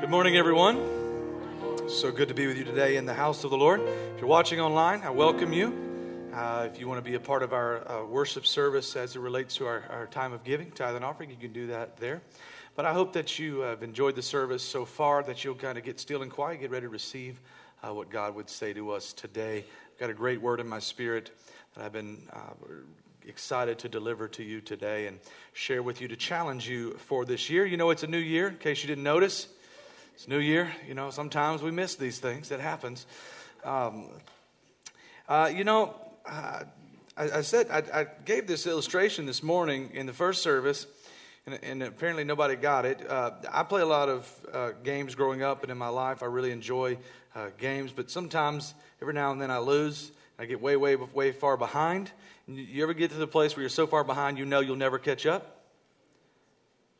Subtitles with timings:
[0.00, 0.78] Good morning, everyone.
[1.90, 3.82] So good to be with you today in the house of the Lord.
[3.82, 6.30] If you're watching online, I welcome you.
[6.32, 9.18] Uh, if you want to be a part of our uh, worship service as it
[9.18, 12.22] relates to our, our time of giving, tithe and offering, you can do that there.
[12.76, 15.84] But I hope that you have enjoyed the service so far, that you'll kind of
[15.84, 17.38] get still and quiet, get ready to receive
[17.86, 19.66] uh, what God would say to us today.
[19.92, 21.30] I've got a great word in my spirit
[21.76, 22.54] that I've been uh,
[23.28, 25.18] excited to deliver to you today and
[25.52, 27.66] share with you to challenge you for this year.
[27.66, 29.46] You know, it's a new year, in case you didn't notice.
[30.20, 30.70] It's New Year.
[30.86, 32.50] You know, sometimes we miss these things.
[32.50, 33.06] It happens.
[33.64, 34.10] Um,
[35.26, 35.94] uh, you know,
[36.26, 36.64] uh,
[37.16, 40.86] I, I, said I, I, gave this illustration this morning in the first service,
[41.46, 43.00] and, and apparently nobody got it.
[43.08, 46.26] Uh, I play a lot of uh, games growing up, and in my life, I
[46.26, 46.98] really enjoy
[47.34, 47.90] uh, games.
[47.90, 50.12] But sometimes, every now and then, I lose.
[50.38, 52.10] I get way, way, way far behind.
[52.46, 54.98] You ever get to the place where you're so far behind, you know you'll never
[54.98, 55.64] catch up?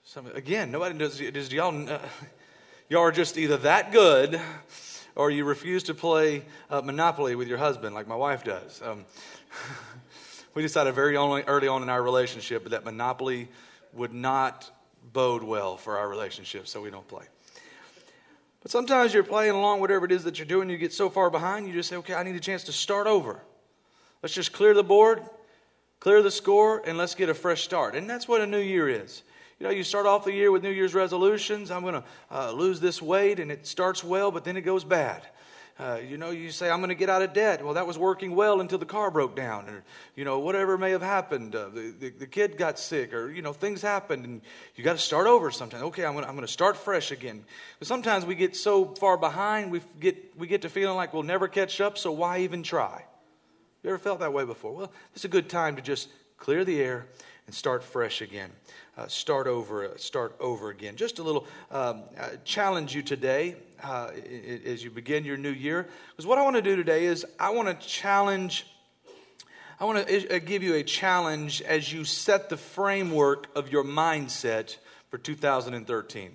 [0.04, 1.18] Some, again, nobody does.
[1.18, 2.00] Does y'all?
[2.90, 4.40] Y'all are just either that good
[5.14, 8.82] or you refuse to play uh, Monopoly with your husband like my wife does.
[8.82, 9.04] Um,
[10.56, 13.46] we decided very early on in our relationship that Monopoly
[13.92, 14.68] would not
[15.12, 17.24] bode well for our relationship, so we don't play.
[18.60, 21.30] But sometimes you're playing along, whatever it is that you're doing, you get so far
[21.30, 23.40] behind, you just say, okay, I need a chance to start over.
[24.20, 25.22] Let's just clear the board,
[26.00, 27.94] clear the score, and let's get a fresh start.
[27.94, 29.22] And that's what a new year is.
[29.60, 31.70] You know, you start off the year with New Year's resolutions.
[31.70, 34.84] I'm going to uh, lose this weight, and it starts well, but then it goes
[34.84, 35.26] bad.
[35.78, 37.62] Uh, you know, you say, I'm going to get out of debt.
[37.62, 39.84] Well, that was working well until the car broke down, or,
[40.16, 41.54] you know, whatever may have happened.
[41.54, 44.40] Uh, the, the, the, kid got sick, or, you know, things happened, and
[44.76, 45.82] you got to start over sometimes.
[45.82, 47.44] Okay, I'm going to start fresh again.
[47.80, 51.22] But sometimes we get so far behind, we get, we get to feeling like we'll
[51.22, 53.04] never catch up, so why even try?
[53.82, 54.72] You ever felt that way before?
[54.72, 57.08] Well, it's a good time to just clear the air
[57.46, 58.50] and start fresh again
[59.00, 60.94] uh, start over, uh, start over again.
[60.94, 64.10] Just a little um, uh, challenge you today uh,
[64.66, 65.88] as you begin your new year.
[66.10, 68.66] Because what I want to do today is I want to challenge.
[69.78, 74.76] I want to give you a challenge as you set the framework of your mindset
[75.08, 76.32] for 2013.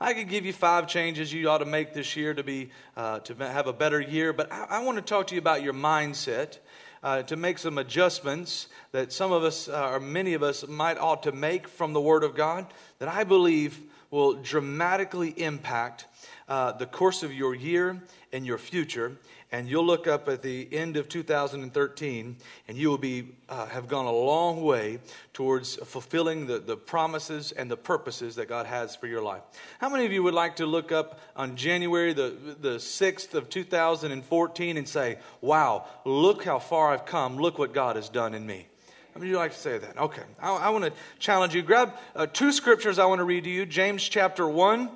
[0.00, 3.20] I could give you five changes you ought to make this year to be uh,
[3.20, 5.74] to have a better year, but I, I want to talk to you about your
[5.74, 6.58] mindset
[7.02, 10.98] uh, to make some adjustments that some of us, uh, or many of us, might
[10.98, 12.66] ought to make from the Word of God
[12.98, 16.06] that I believe will dramatically impact
[16.48, 19.16] uh, the course of your year and your future
[19.50, 22.36] and you'll look up at the end of 2013
[22.68, 24.98] and you will be uh, have gone a long way
[25.32, 29.42] towards fulfilling the, the promises and the purposes that god has for your life
[29.78, 33.48] how many of you would like to look up on january the, the 6th of
[33.48, 38.46] 2014 and say wow look how far i've come look what god has done in
[38.46, 38.66] me
[39.14, 39.98] how many of you like to say that?
[39.98, 40.22] Okay.
[40.40, 41.62] I, I want to challenge you.
[41.62, 44.88] Grab uh, two scriptures I want to read to you James chapter 1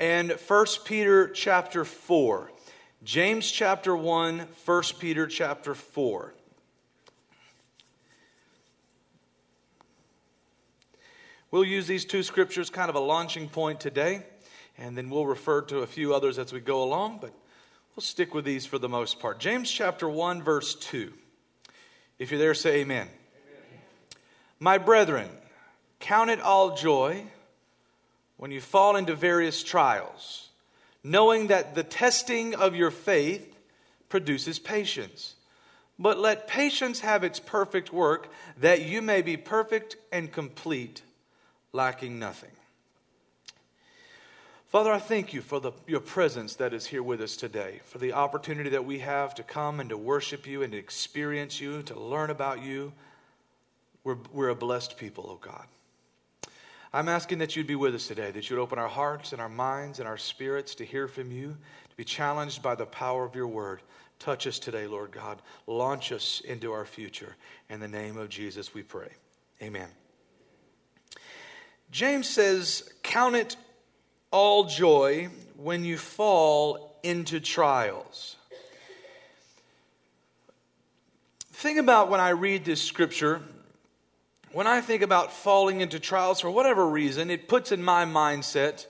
[0.00, 2.50] and 1 Peter chapter 4.
[3.02, 6.34] James chapter 1, 1 Peter chapter 4.
[11.50, 14.22] We'll use these two scriptures kind of a launching point today,
[14.76, 17.32] and then we'll refer to a few others as we go along, but
[17.96, 19.40] we'll stick with these for the most part.
[19.40, 21.10] James chapter 1, verse 2.
[22.18, 23.08] If you're there, say amen.
[23.08, 23.80] amen.
[24.58, 25.30] My brethren,
[26.00, 27.24] count it all joy
[28.36, 30.49] when you fall into various trials
[31.02, 33.56] knowing that the testing of your faith
[34.08, 35.34] produces patience.
[35.98, 41.02] But let patience have its perfect work, that you may be perfect and complete,
[41.72, 42.50] lacking nothing.
[44.68, 47.98] Father, I thank you for the, your presence that is here with us today, for
[47.98, 51.82] the opportunity that we have to come and to worship you and to experience you,
[51.82, 52.92] to learn about you.
[54.04, 55.66] We're, we're a blessed people, oh God.
[56.92, 59.48] I'm asking that you'd be with us today, that you'd open our hearts and our
[59.48, 61.56] minds and our spirits to hear from you,
[61.88, 63.80] to be challenged by the power of your word.
[64.18, 65.40] Touch us today, Lord God.
[65.68, 67.36] Launch us into our future.
[67.68, 69.08] In the name of Jesus, we pray.
[69.62, 69.88] Amen.
[71.92, 73.56] James says, Count it
[74.32, 78.36] all joy when you fall into trials.
[81.52, 83.42] Think about when I read this scripture
[84.52, 88.86] when I think about falling into trials for whatever reason, it puts in my mindset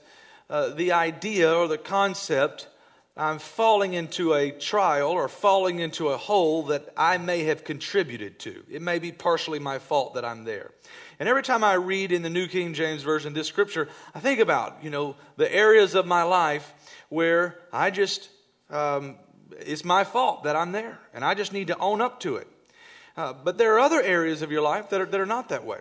[0.49, 2.67] uh, the idea or the concept
[3.15, 8.39] I'm falling into a trial or falling into a hole that I may have contributed
[8.39, 8.63] to.
[8.69, 10.71] It may be partially my fault that I'm there.
[11.19, 14.39] And every time I read in the New King James Version this scripture, I think
[14.39, 16.73] about, you know, the areas of my life
[17.09, 18.29] where I just,
[18.69, 19.17] um,
[19.59, 20.97] it's my fault that I'm there.
[21.13, 22.47] And I just need to own up to it.
[23.17, 25.65] Uh, but there are other areas of your life that are, that are not that
[25.65, 25.79] way.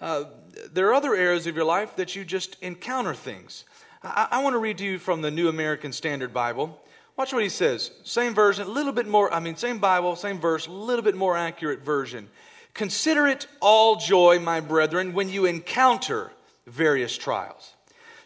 [0.00, 0.24] Uh,
[0.72, 3.64] there are other areas of your life that you just encounter things.
[4.02, 6.80] I, I want to read to you from the New American Standard Bible.
[7.16, 7.92] Watch what he says.
[8.02, 11.14] Same version, a little bit more, I mean, same Bible, same verse, a little bit
[11.14, 12.28] more accurate version.
[12.74, 16.32] Consider it all joy, my brethren, when you encounter
[16.66, 17.74] various trials.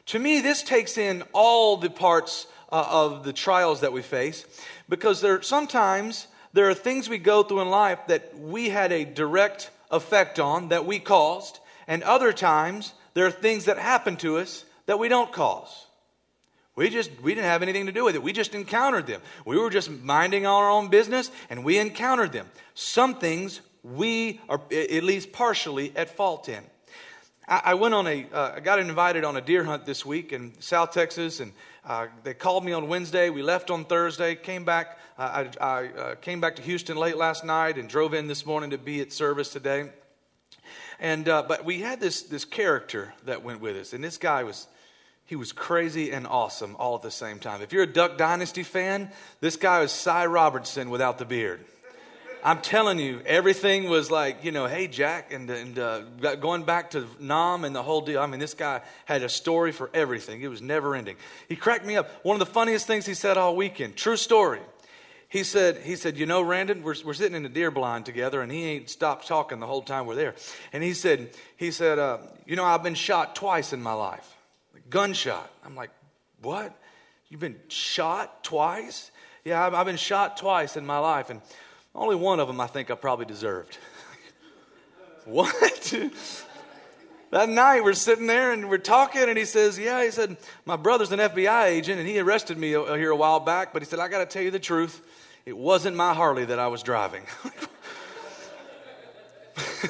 [0.06, 4.46] To me, this takes in all the parts uh, of the trials that we face
[4.88, 9.04] because there sometimes there are things we go through in life that we had a
[9.04, 14.38] direct effect on that we caused, and other times there are things that happen to
[14.38, 15.86] us that we don't cause.
[16.76, 18.22] We just we didn't have anything to do with it.
[18.22, 19.20] We just encountered them.
[19.44, 22.48] We were just minding our own business and we encountered them.
[22.74, 26.62] Some things we are at least partially at fault in.
[27.48, 30.52] I, went on a, uh, I got invited on a deer hunt this week in
[30.60, 31.52] South Texas, and
[31.84, 33.30] uh, they called me on Wednesday.
[33.30, 34.98] We left on Thursday, came back.
[35.18, 38.44] Uh, I, I uh, came back to Houston late last night and drove in this
[38.44, 39.90] morning to be at service today.
[41.00, 44.42] And uh, but we had this this character that went with us, and this guy
[44.42, 44.66] was
[45.24, 47.62] he was crazy and awesome all at the same time.
[47.62, 49.10] If you're a Duck Dynasty fan,
[49.40, 51.64] this guy was Si Robertson without the beard.
[52.48, 56.00] I'm telling you, everything was like, you know, hey, Jack, and, and uh,
[56.36, 58.22] going back to Nam and the whole deal.
[58.22, 60.40] I mean, this guy had a story for everything.
[60.40, 61.16] It was never ending.
[61.46, 62.08] He cracked me up.
[62.24, 64.60] One of the funniest things he said all weekend, true story.
[65.28, 68.40] He said, he said, you know, Randon, we're, we're sitting in a deer blind together,
[68.40, 70.34] and he ain't stopped talking the whole time we're there.
[70.72, 71.28] And he said,
[71.58, 72.16] he said, uh,
[72.46, 74.26] you know, I've been shot twice in my life,
[74.88, 75.52] gunshot.
[75.66, 75.90] I'm like,
[76.40, 76.74] what?
[77.28, 79.10] You've been shot twice?
[79.44, 81.42] Yeah, I've, I've been shot twice in my life, and
[81.98, 83.78] only one of them I think I probably deserved.
[85.24, 85.94] what?
[87.30, 90.76] that night we're sitting there and we're talking, and he says, Yeah, he said, My
[90.76, 93.98] brother's an FBI agent, and he arrested me here a while back, but he said,
[93.98, 95.02] I got to tell you the truth.
[95.44, 97.22] It wasn't my Harley that I was driving.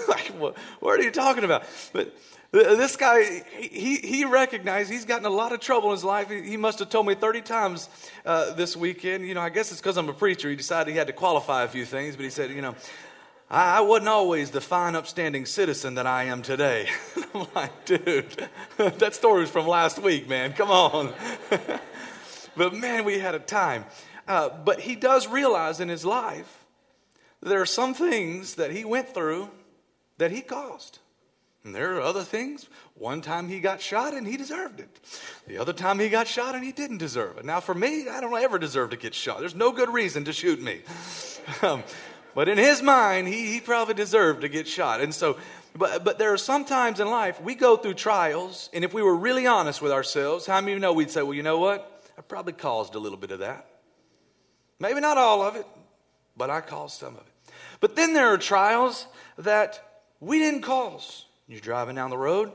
[0.08, 1.64] like, what, what are you talking about?
[1.92, 2.14] But
[2.50, 6.30] this guy, he, he recognized he's gotten a lot of trouble in his life.
[6.30, 7.88] He, must have told me 30 times
[8.24, 9.26] uh, this weekend.
[9.26, 10.48] You know, I guess it's because I'm a preacher.
[10.48, 12.74] He decided he had to qualify a few things, but he said, you know,
[13.50, 16.88] I, I wasn't always the fine, upstanding citizen that I am today.
[17.34, 20.54] I'm like, dude, that story was from last week, man.
[20.54, 21.12] Come on.
[22.56, 23.84] but man, we had a time.
[24.26, 26.64] Uh, but he does realize in his life
[27.42, 29.50] there are some things that he went through
[30.16, 30.98] that he caused.
[31.68, 32.66] And there are other things.
[32.94, 34.88] One time he got shot and he deserved it.
[35.46, 37.44] The other time he got shot and he didn't deserve it.
[37.44, 39.40] Now, for me, I don't ever deserve to get shot.
[39.40, 40.80] There's no good reason to shoot me.
[41.62, 41.82] Um,
[42.34, 45.00] but in his mind, he, he probably deserved to get shot.
[45.00, 45.38] And so,
[45.74, 49.02] but, but there are some times in life we go through trials, and if we
[49.02, 51.58] were really honest with ourselves, how many of you know we'd say, well, you know
[51.58, 52.04] what?
[52.18, 53.66] I probably caused a little bit of that.
[54.78, 55.66] Maybe not all of it,
[56.36, 57.52] but I caused some of it.
[57.80, 59.06] But then there are trials
[59.38, 61.24] that we didn't cause.
[61.48, 62.52] You're driving down the road,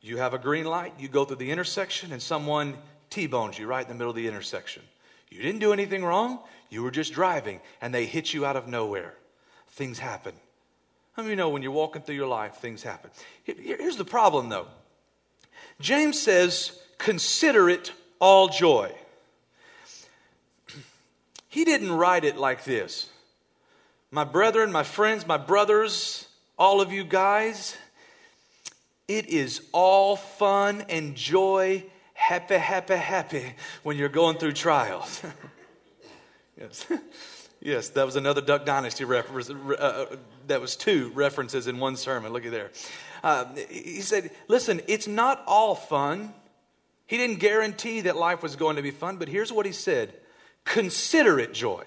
[0.00, 2.78] you have a green light, you go through the intersection, and someone
[3.10, 4.82] T bones you right in the middle of the intersection.
[5.30, 6.38] You didn't do anything wrong,
[6.70, 9.14] you were just driving, and they hit you out of nowhere.
[9.70, 10.32] Things happen.
[11.12, 13.10] How many you know when you're walking through your life, things happen?
[13.42, 14.68] Here's the problem, though
[15.80, 18.92] James says, Consider it all joy.
[21.48, 23.08] He didn't write it like this.
[24.10, 26.28] My brethren, my friends, my brothers,
[26.58, 27.76] all of you guys,
[29.08, 35.22] it is all fun and joy, happy, happy, happy when you're going through trials.
[36.60, 36.86] yes.
[37.60, 39.48] yes, that was another Duck Dynasty reference.
[39.48, 40.16] Uh, uh,
[40.46, 42.32] that was two references in one sermon.
[42.32, 42.70] Look at there.
[43.24, 46.34] Uh, he said, Listen, it's not all fun.
[47.06, 50.12] He didn't guarantee that life was going to be fun, but here's what he said
[50.64, 51.84] Consider it joy.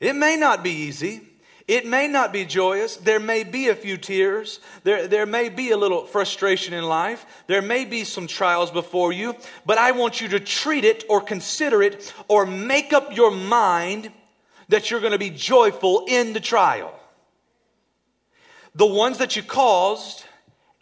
[0.00, 1.22] It may not be easy.
[1.68, 2.96] It may not be joyous.
[2.96, 4.60] There may be a few tears.
[4.84, 7.26] There, there may be a little frustration in life.
[7.48, 9.34] There may be some trials before you.
[9.64, 14.12] But I want you to treat it or consider it or make up your mind
[14.68, 16.94] that you're going to be joyful in the trial.
[18.76, 20.24] The ones that you caused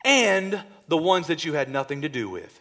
[0.04, 2.60] and the ones that you had nothing to do with.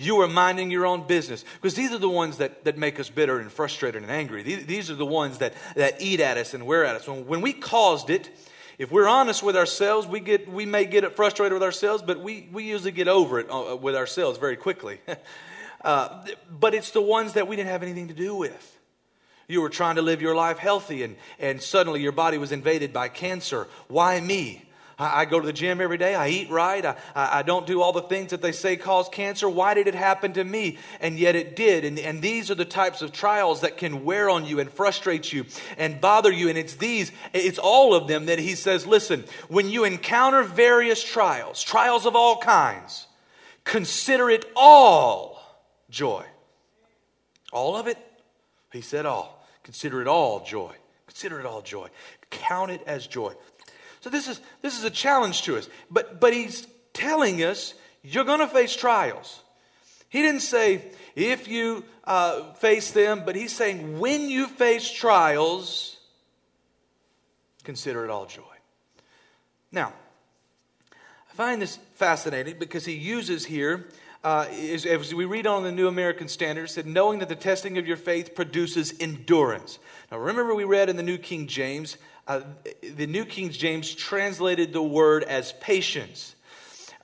[0.00, 1.44] You are minding your own business.
[1.60, 4.44] Because these are the ones that, that make us bitter and frustrated and angry.
[4.44, 7.08] These, these are the ones that, that eat at us and wear at us.
[7.08, 8.30] When, when we caused it,
[8.78, 12.48] if we're honest with ourselves, we, get, we may get frustrated with ourselves, but we,
[12.52, 15.00] we usually get over it uh, with ourselves very quickly.
[15.84, 18.78] uh, but it's the ones that we didn't have anything to do with.
[19.48, 22.92] You were trying to live your life healthy, and, and suddenly your body was invaded
[22.92, 23.66] by cancer.
[23.88, 24.67] Why me?
[24.98, 26.14] I, I go to the gym every day.
[26.14, 26.84] I eat right.
[26.84, 29.48] I, I, I, don't do all the things that they say cause cancer.
[29.48, 30.78] Why did it happen to me?
[31.00, 31.84] And yet it did.
[31.84, 35.32] And, and these are the types of trials that can wear on you and frustrate
[35.32, 36.48] you and bother you.
[36.48, 41.02] And it's these, it's all of them that he says, listen, when you encounter various
[41.02, 43.06] trials, trials of all kinds,
[43.64, 45.40] consider it all
[45.90, 46.24] joy.
[47.52, 47.98] All of it?
[48.72, 49.46] He said all.
[49.62, 50.74] Consider it all joy.
[51.06, 51.88] Consider it all joy.
[52.30, 53.32] Count it as joy.
[54.00, 55.68] So this is this is a challenge to us.
[55.90, 59.42] But but he's telling us you're going to face trials.
[60.08, 60.82] He didn't say
[61.14, 65.98] if you uh, face them, but he's saying when you face trials,
[67.64, 68.42] consider it all joy.
[69.70, 69.92] Now,
[70.92, 73.88] I find this fascinating because he uses here,
[74.24, 77.86] uh, as, we read on the New American Standard, said, knowing that the testing of
[77.86, 79.78] your faith produces endurance.
[80.10, 81.96] Now, remember we read in the New King James,
[82.26, 82.40] uh,
[82.82, 86.34] the New King James translated the word as patience.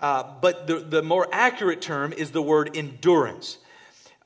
[0.01, 3.59] Uh, but the, the more accurate term is the word endurance.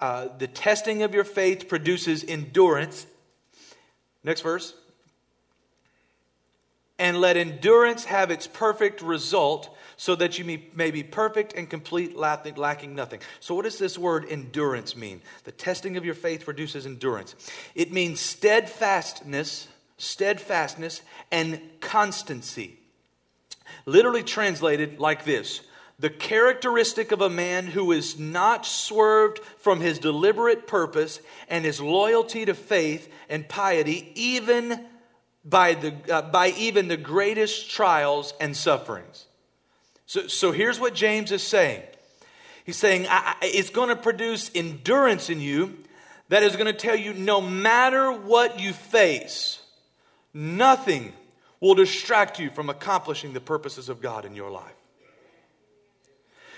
[0.01, 3.07] Uh, the testing of your faith produces endurance.
[4.25, 4.75] Next verse
[6.99, 12.17] and let endurance have its perfect result so that you may, be perfect and complete,
[12.17, 13.21] lacking nothing.
[13.41, 15.21] So, what does this word endurance mean?
[15.43, 17.35] The testing of your faith produces endurance.
[17.75, 21.03] It means steadfastness, steadfastness,
[21.33, 22.79] and constancy.
[23.87, 25.63] Literally translated like this
[25.99, 31.81] the characteristic of a man who is not swerved from his deliberate purpose and his
[31.81, 34.87] loyalty to faith and piety, even
[35.45, 39.27] by, the, uh, by even the greatest trials and sufferings.
[40.09, 41.83] So, so here's what James is saying
[42.65, 43.07] He's saying
[43.43, 45.79] it's going to produce endurance in you
[46.29, 49.61] that is going to tell you no matter what you face,
[50.35, 51.13] nothing
[51.61, 54.75] will distract you from accomplishing the purposes of God in your life.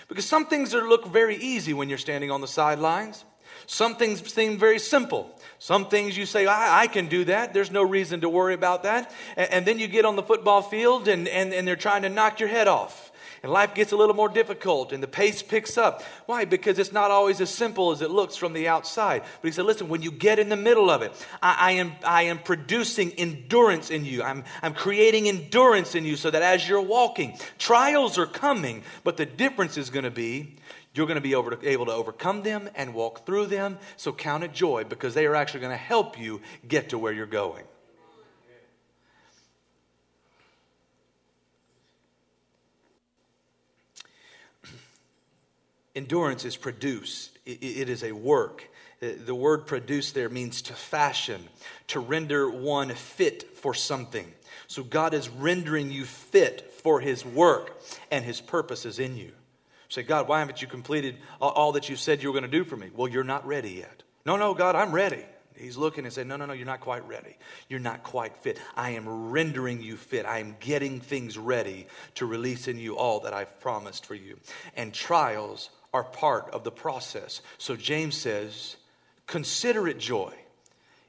[0.09, 3.25] Because some things are, look very easy when you're standing on the sidelines.
[3.67, 5.39] Some things seem very simple.
[5.61, 7.55] Some things you say, I, I can do that.
[7.55, 9.13] There's no reason to worry about that.
[9.37, 12.09] And, and then you get on the football field and, and, and they're trying to
[12.09, 13.10] knock your head off
[13.43, 16.03] and life gets a little more difficult and the pace picks up.
[16.27, 16.45] Why?
[16.45, 19.23] Because it's not always as simple as it looks from the outside.
[19.41, 21.93] But he said, listen, when you get in the middle of it, I, I, am,
[22.05, 24.23] I am producing endurance in you.
[24.23, 29.17] I'm, I'm creating endurance in you so that as you're walking, trials are coming, but
[29.17, 30.57] the difference is going to be
[30.93, 33.79] you're going to be to, able to overcome them and walk through them.
[33.97, 37.13] So count it joy because they are actually going to help you get to where
[37.13, 37.65] you're going.
[46.01, 48.67] Endurance is produced, it is a work.
[49.01, 51.47] The word produce there means to fashion,
[51.89, 54.27] to render one fit for something.
[54.67, 59.33] So God is rendering you fit for his work and his purposes in you.
[59.91, 62.65] Say, God, why haven't you completed all that you said you were going to do
[62.65, 62.89] for me?
[62.95, 64.03] Well, you're not ready yet.
[64.25, 65.25] No, no, God, I'm ready.
[65.55, 67.37] He's looking and saying, No, no, no, you're not quite ready.
[67.69, 68.59] You're not quite fit.
[68.75, 70.25] I am rendering you fit.
[70.25, 74.39] I am getting things ready to release in you all that I've promised for you.
[74.75, 77.41] And trials are part of the process.
[77.59, 78.77] So James says,
[79.27, 80.35] Consider it joy.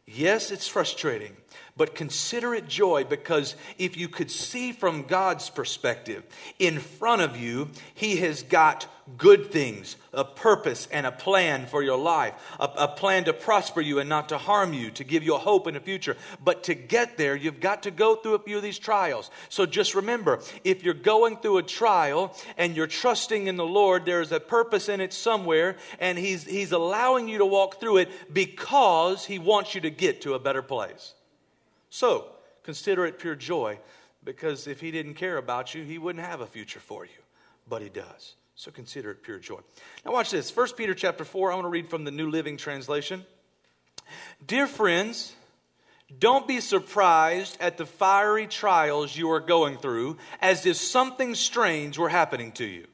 [0.05, 1.35] Yes, it's frustrating,
[1.81, 6.23] but consider it joy because if you could see from God's perspective,
[6.59, 8.85] in front of you, He has got
[9.17, 13.81] good things, a purpose and a plan for your life, a, a, plan to prosper
[13.81, 16.15] you and not to harm you, to give you a hope in the future.
[16.39, 19.31] But to get there, you've got to go through a few of these trials.
[19.49, 24.05] So just remember if you're going through a trial and you're trusting in the Lord,
[24.05, 28.11] there's a purpose in it somewhere, and He's, he's allowing you to walk through it
[28.31, 31.15] because He wants you to get to a better place.
[31.91, 32.25] So
[32.63, 33.77] consider it pure joy
[34.23, 37.11] because if He didn't care about you, He wouldn't have a future for you.
[37.69, 38.35] But He does.
[38.55, 39.59] So consider it pure joy.
[40.03, 40.55] Now watch this.
[40.55, 43.25] 1 Peter chapter 4, I want to read from the New Living Translation.
[44.45, 45.35] Dear friends,
[46.19, 51.97] don't be surprised at the fiery trials you are going through as if something strange
[51.97, 52.87] were happening to you.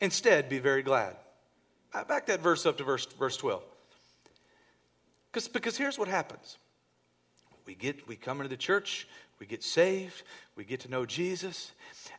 [0.00, 1.16] Instead, be very glad.
[1.92, 3.62] I back that verse up to verse, verse 12.
[5.30, 6.58] Because, because here's what happens.
[7.66, 9.06] We get we come into the church,
[9.38, 10.22] we get saved,
[10.56, 11.72] we get to know Jesus,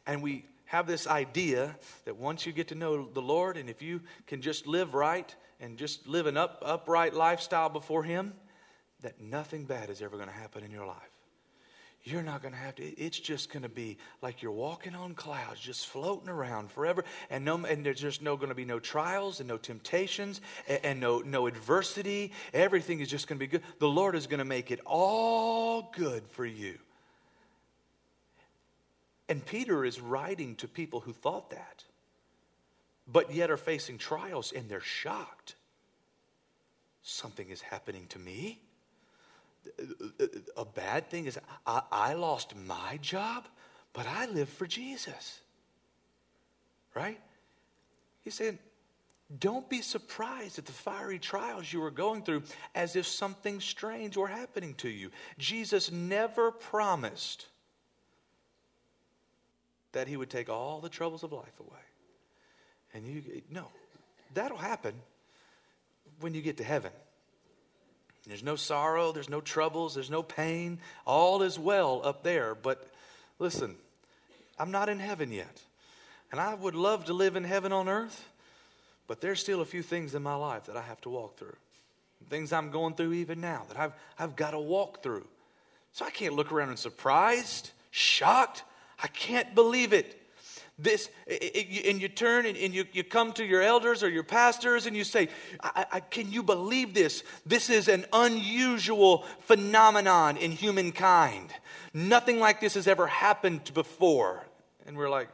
[0.05, 3.81] and we have this idea that once you get to know the Lord and if
[3.81, 8.33] you can just live right and just live an up, upright lifestyle before Him,
[9.01, 11.12] that nothing bad is ever going to happen in your life.
[12.05, 15.13] You're not going to have to, it's just going to be like you're walking on
[15.13, 17.05] clouds, just floating around forever.
[17.29, 20.79] And, no, and there's just no going to be no trials and no temptations and,
[20.83, 22.33] and no, no adversity.
[22.53, 23.61] Everything is just going to be good.
[23.79, 26.77] The Lord is going to make it all good for you.
[29.29, 31.85] And Peter is writing to people who thought that,
[33.07, 35.55] but yet are facing trials and they're shocked.
[37.01, 38.59] Something is happening to me.
[40.57, 43.45] A bad thing is, I, I lost my job,
[43.93, 45.39] but I live for Jesus.
[46.95, 47.19] Right?
[48.21, 48.59] He's saying,
[49.39, 52.43] don't be surprised at the fiery trials you are going through
[52.75, 55.09] as if something strange were happening to you.
[55.37, 57.47] Jesus never promised
[59.93, 61.79] that he would take all the troubles of life away.
[62.93, 63.67] And you, no,
[64.33, 64.93] that'll happen
[66.19, 66.91] when you get to heaven.
[68.27, 70.79] There's no sorrow, there's no troubles, there's no pain.
[71.05, 72.55] All is well up there.
[72.55, 72.87] But
[73.37, 73.75] listen,
[74.57, 75.61] I'm not in heaven yet.
[76.31, 78.27] And I would love to live in heaven on earth,
[79.07, 81.55] but there's still a few things in my life that I have to walk through.
[82.29, 85.27] Things I'm going through even now that I've, I've got to walk through.
[85.91, 88.63] So I can't look around and surprised, shocked.
[89.01, 90.19] I can't believe it.
[90.79, 94.97] This, and you turn and you, you come to your elders or your pastors and
[94.97, 95.29] you say,
[95.61, 97.23] I, I, Can you believe this?
[97.45, 101.51] This is an unusual phenomenon in humankind.
[101.93, 104.45] Nothing like this has ever happened before.
[104.87, 105.29] And we're like,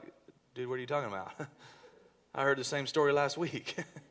[0.56, 1.32] Dude, what are you talking about?
[2.36, 3.76] I heard the same story last week.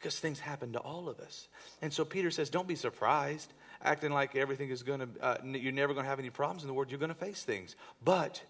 [0.00, 1.48] because things happen to all of us.
[1.82, 5.72] And so Peter says, Don't be surprised, acting like everything is going to, uh, you're
[5.72, 6.90] never going to have any problems in the world.
[6.90, 7.76] You're going to face things.
[8.02, 8.42] But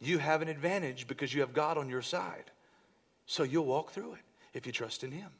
[0.00, 2.50] you have an advantage because you have God on your side.
[3.26, 4.20] So you'll walk through it
[4.54, 5.30] if you trust in Him.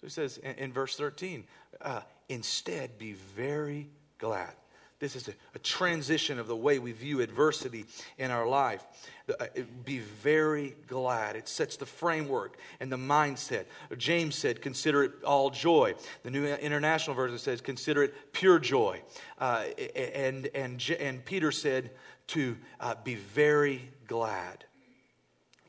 [0.00, 1.44] So he says in, in verse 13,
[1.82, 4.52] uh, instead be very glad.
[4.98, 7.86] This is a, a, transition of the way we view adversity
[8.18, 8.84] in our life.
[9.28, 9.46] Uh,
[9.82, 11.36] be very glad.
[11.36, 13.64] It sets the framework and the mindset.
[13.96, 15.94] James said, consider it all joy.
[16.22, 19.00] The New International Version says, consider it pure joy.
[19.38, 19.64] Uh,
[19.96, 21.90] and, and, and Peter said,
[22.30, 24.64] to uh, be very glad.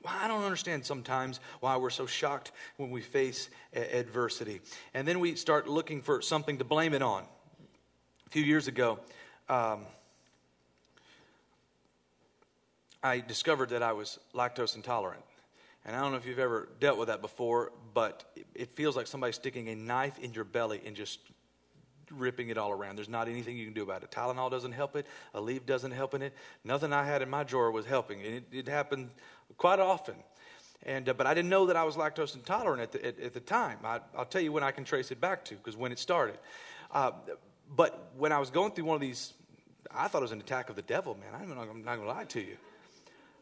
[0.04, 4.62] Well, I don't understand sometimes why we're so shocked when we face a- adversity.
[4.94, 7.24] And then we start looking for something to blame it on.
[8.26, 9.00] A few years ago,
[9.50, 9.86] um,
[13.04, 15.24] I discovered that I was lactose intolerant.
[15.86, 19.08] And I don't know if you've ever dealt with that before, but it feels like
[19.08, 21.20] somebody sticking a knife in your belly and just
[22.12, 22.98] ripping it all around.
[22.98, 24.12] There's not anything you can do about it.
[24.12, 25.06] Tylenol doesn't help it.
[25.34, 26.34] Aleve doesn't help in it.
[26.64, 28.22] Nothing I had in my drawer was helping.
[28.22, 29.10] It, it happened
[29.58, 30.16] quite often.
[30.84, 33.34] And, uh, but I didn't know that I was lactose intolerant at the, at, at
[33.34, 33.78] the time.
[33.84, 36.38] I, will tell you when I can trace it back to, because when it started.
[36.92, 37.12] Uh,
[37.76, 39.34] but when I was going through one of these,
[39.94, 41.40] I thought it was an attack of the devil, man.
[41.40, 42.58] I'm not, not going to lie to you.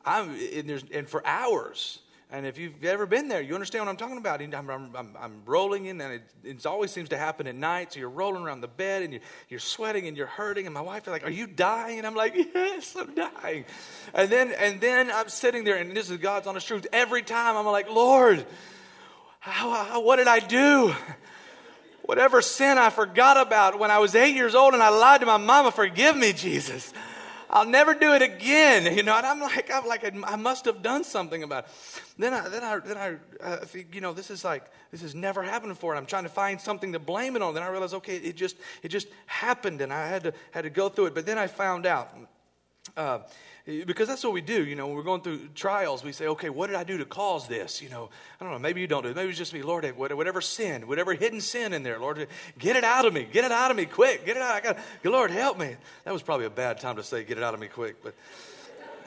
[0.05, 1.99] I'm, and, and for hours,
[2.31, 4.39] and if you've ever been there, you understand what I'm talking about.
[4.39, 7.93] I'm, I'm, I'm, rolling in, and it, it, always seems to happen at night.
[7.93, 10.67] So you're rolling around the bed, and you're, you're sweating, and you're hurting.
[10.67, 13.65] And my wife is like, "Are you dying?" And I'm like, "Yes, I'm dying."
[14.13, 16.85] And then, and then I'm sitting there, and this is God's honest truth.
[16.93, 18.45] Every time I'm like, "Lord,
[19.39, 20.93] how, how, what did I do?"
[22.03, 25.27] Whatever sin I forgot about when I was eight years old and I lied to
[25.27, 26.91] my mama, forgive me, Jesus.
[27.49, 28.95] I'll never do it again.
[28.95, 31.71] You know, and I'm like, I'm like, I must have done something about it.
[32.17, 35.15] Then I, then I, then I uh, think, you know, this is like, this has
[35.15, 35.93] never happened before.
[35.93, 37.53] And I'm trying to find something to blame it on.
[37.53, 40.69] Then I realized, okay, it just, it just happened, and I had to, had to
[40.69, 41.15] go through it.
[41.15, 42.15] But then I found out.
[42.95, 43.19] Uh,
[43.69, 46.27] Eh, because that's what we do, you know, when we're going through trials, we say,
[46.27, 47.81] okay, what did I do to cause this?
[47.81, 49.15] You know, I don't know, maybe you don't do it.
[49.15, 52.25] Maybe it's just me, Lord, eh, whatever sin, whatever hidden sin in there, Lord, eh,
[52.57, 53.27] get it out of me.
[53.31, 54.25] Get it out of me quick.
[54.25, 54.55] Get it out.
[54.55, 55.75] I got, Lord, help me.
[56.03, 58.15] That was probably a bad time to say, get it out of me quick, but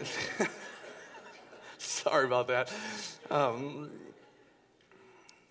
[1.79, 2.73] sorry about that.
[3.31, 3.91] Um,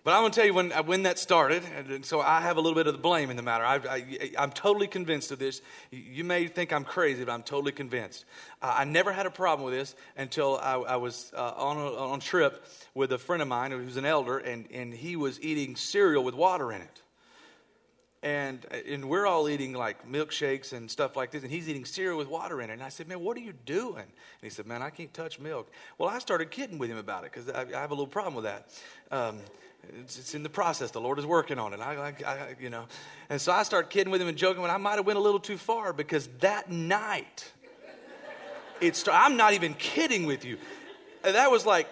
[0.04, 2.56] but I'm going to tell you when, uh, when that started, and so I have
[2.56, 3.64] a little bit of the blame in the matter.
[3.64, 4.04] I,
[4.36, 5.62] am totally convinced of this.
[5.92, 8.24] You may think I'm crazy, but I'm totally convinced.
[8.60, 11.94] Uh, I never had a problem with this until I, I was uh, on, a,
[11.94, 15.76] on trip with a friend of mine who's an elder, and, and he was eating
[15.76, 17.02] cereal with water in it.
[18.24, 22.18] And, and we're all eating like milkshakes and stuff like this, and he's eating cereal
[22.18, 22.74] with water in it.
[22.74, 24.02] And I said, Man, what are you doing?
[24.02, 25.70] And he said, Man, I can't touch milk.
[25.98, 28.36] Well, I started kidding with him about it because I, I, have a little problem
[28.36, 28.68] with that.
[29.10, 29.38] Um,
[29.88, 30.90] it's, it's, in the process.
[30.90, 31.80] The Lord is working on it.
[31.80, 32.86] I, I, I, you know,
[33.28, 34.62] and so I start kidding with him and joking.
[34.62, 37.50] When I might have went a little too far because that night,
[38.80, 39.06] it it's.
[39.08, 40.58] I'm not even kidding with you.
[41.22, 41.88] That was like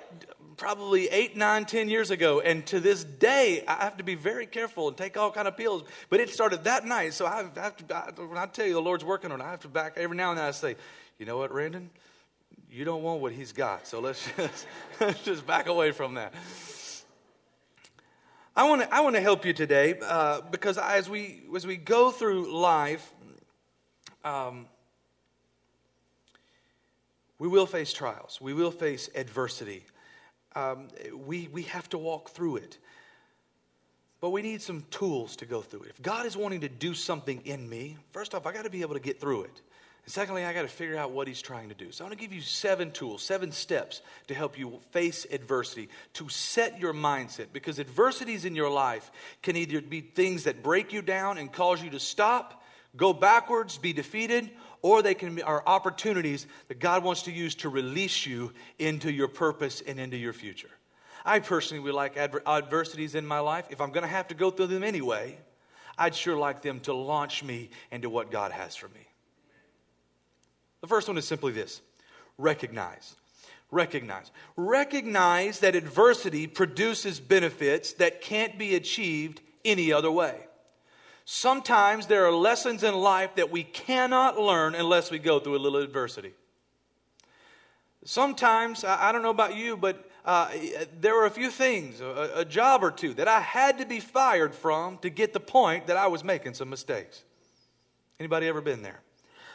[0.56, 4.46] probably eight, nine, ten years ago, and to this day, I have to be very
[4.46, 5.84] careful and take all kind of pills.
[6.10, 7.96] But it started that night, so I have to.
[7.96, 10.16] I, when I tell you the Lord's working on it, I have to back every
[10.16, 10.46] now and then.
[10.46, 10.76] I say,
[11.18, 11.90] you know what, Randon,
[12.70, 14.66] you don't want what He's got, so let's just
[15.00, 16.34] let's just back away from that.
[18.56, 21.76] I want to I want to help you today uh, because as we as we
[21.76, 23.12] go through life,
[24.24, 24.66] um,
[27.38, 28.40] we will face trials.
[28.40, 29.84] We will face adversity.
[30.56, 32.78] Um, we we have to walk through it.
[34.20, 35.90] But we need some tools to go through it.
[35.90, 38.82] If God is wanting to do something in me, first off, I got to be
[38.82, 39.62] able to get through it.
[40.04, 41.92] And secondly, I got to figure out what he's trying to do.
[41.92, 45.88] So I'm going to give you seven tools, seven steps to help you face adversity,
[46.14, 47.48] to set your mindset.
[47.52, 49.10] Because adversities in your life
[49.42, 52.62] can either be things that break you down and cause you to stop,
[52.96, 54.50] go backwards, be defeated,
[54.82, 59.28] or they can be opportunities that God wants to use to release you into your
[59.28, 60.70] purpose and into your future.
[61.24, 63.66] I personally would like adver- adversities in my life.
[63.70, 65.38] If I'm going to have to go through them anyway,
[65.98, 69.06] I'd sure like them to launch me into what God has for me.
[70.80, 71.80] The first one is simply this
[72.38, 73.16] recognize.
[73.70, 74.30] Recognize.
[74.56, 80.40] Recognize that adversity produces benefits that can't be achieved any other way.
[81.24, 85.58] Sometimes there are lessons in life that we cannot learn unless we go through a
[85.58, 86.32] little adversity.
[88.04, 90.50] Sometimes, I don't know about you, but uh,
[90.98, 94.00] there were a few things, a, a job or two, that I had to be
[94.00, 97.22] fired from to get the point that I was making some mistakes.
[98.18, 99.00] Anybody ever been there?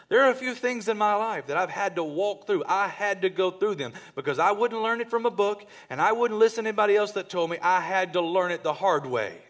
[0.08, 2.64] There are a few things in my life that I've had to walk through.
[2.68, 6.00] I had to go through them because I wouldn't learn it from a book and
[6.00, 7.58] I wouldn't listen to anybody else that told me.
[7.62, 9.42] I had to learn it the hard way.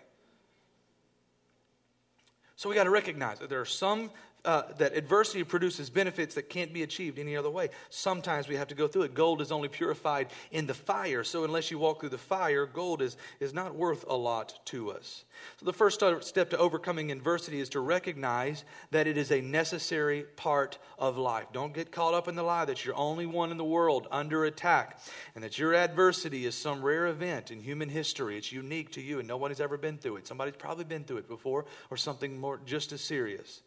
[2.56, 4.12] So we got to recognize that there are some
[4.45, 7.69] uh, that adversity produces benefits that can't be achieved any other way.
[7.89, 9.13] Sometimes we have to go through it.
[9.13, 11.23] Gold is only purified in the fire.
[11.23, 14.91] So unless you walk through the fire, gold is, is not worth a lot to
[14.91, 15.25] us.
[15.58, 20.23] So the first step to overcoming adversity is to recognize that it is a necessary
[20.36, 21.47] part of life.
[21.51, 24.45] Don't get caught up in the lie that you're only one in the world under
[24.45, 24.99] attack
[25.34, 28.38] and that your adversity is some rare event in human history.
[28.38, 30.27] It's unique to you and nobody's ever been through it.
[30.27, 33.62] Somebody's probably been through it before or something more just as serious.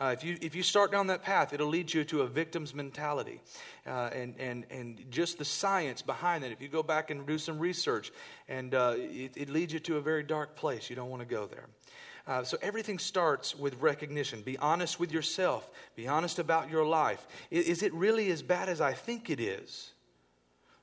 [0.00, 2.72] Uh, if, you, if you start down that path, it'll lead you to a victim's
[2.72, 3.40] mentality.
[3.84, 7.36] Uh, and, and, and just the science behind that, if you go back and do
[7.36, 8.12] some research,
[8.48, 10.88] and uh, it, it, leads you to a very dark place.
[10.88, 11.66] You don't want to go there.
[12.28, 14.42] Uh, so everything starts with recognition.
[14.42, 17.26] Be honest with yourself, be honest about your life.
[17.50, 19.92] Is, is it really as bad as I think it is?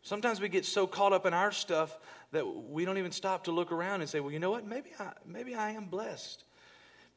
[0.02, 1.98] Sometimes we get so caught up in our stuff
[2.32, 4.66] that we don't even stop to look around and say, well, you know what?
[4.68, 6.45] Maybe I, maybe I am blessed.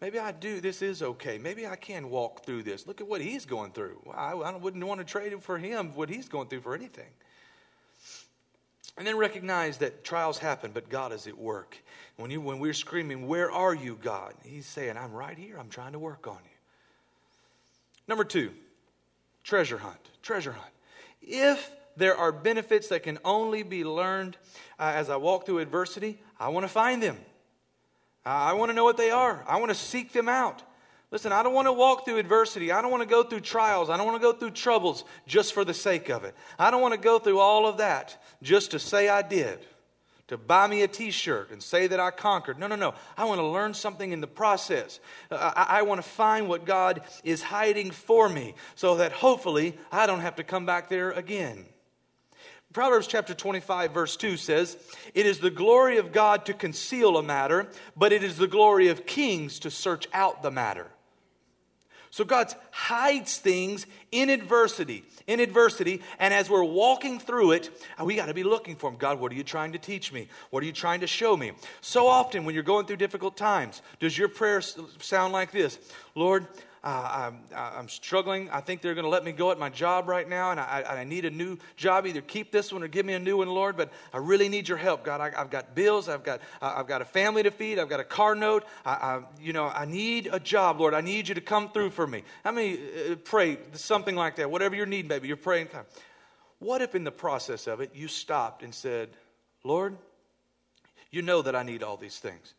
[0.00, 0.60] Maybe I do.
[0.60, 1.38] This is okay.
[1.38, 2.86] Maybe I can walk through this.
[2.86, 3.98] Look at what he's going through.
[4.14, 7.08] I, I wouldn't want to trade for him, what he's going through for anything.
[8.96, 11.76] And then recognize that trials happen, but God is at work.
[12.16, 14.34] When, you, when we're screaming, Where are you, God?
[14.44, 15.56] He's saying, I'm right here.
[15.58, 16.56] I'm trying to work on you.
[18.08, 18.52] Number two,
[19.44, 20.00] treasure hunt.
[20.22, 20.72] Treasure hunt.
[21.22, 24.36] If there are benefits that can only be learned
[24.78, 27.18] uh, as I walk through adversity, I want to find them.
[28.28, 29.44] I want to know what they are.
[29.46, 30.62] I want to seek them out.
[31.10, 32.70] Listen, I don't want to walk through adversity.
[32.70, 33.88] I don't want to go through trials.
[33.88, 36.34] I don't want to go through troubles just for the sake of it.
[36.58, 39.58] I don't want to go through all of that just to say I did,
[40.26, 42.58] to buy me a t shirt and say that I conquered.
[42.58, 42.94] No, no, no.
[43.16, 45.00] I want to learn something in the process.
[45.30, 49.78] Uh, I, I want to find what God is hiding for me so that hopefully
[49.90, 51.64] I don't have to come back there again.
[52.72, 54.76] Proverbs chapter 25, verse 2 says,
[55.14, 58.88] It is the glory of God to conceal a matter, but it is the glory
[58.88, 60.86] of kings to search out the matter.
[62.10, 67.70] So God hides things in adversity, in adversity, and as we're walking through it,
[68.02, 68.96] we got to be looking for Him.
[68.96, 70.28] God, what are you trying to teach me?
[70.50, 71.52] What are you trying to show me?
[71.80, 75.78] So often when you're going through difficult times, does your prayer sound like this?
[76.14, 76.46] Lord,
[76.84, 78.48] uh, I'm, I'm, struggling.
[78.50, 80.84] I think they're going to let me go at my job right now, and I,
[80.88, 82.06] I, need a new job.
[82.06, 83.76] Either keep this one or give me a new one, Lord.
[83.76, 85.20] But I really need your help, God.
[85.20, 86.08] I, have got bills.
[86.08, 87.78] I've got uh, I've got a family to feed.
[87.78, 88.64] I've got a car note.
[88.86, 90.94] I, I, you know, I need a job, Lord.
[90.94, 92.22] I need you to come through for me.
[92.44, 94.50] How many uh, pray something like that?
[94.50, 95.68] Whatever your need, maybe you're praying.
[96.60, 99.10] What if in the process of it you stopped and said,
[99.64, 99.96] Lord,
[101.10, 102.54] you know that I need all these things.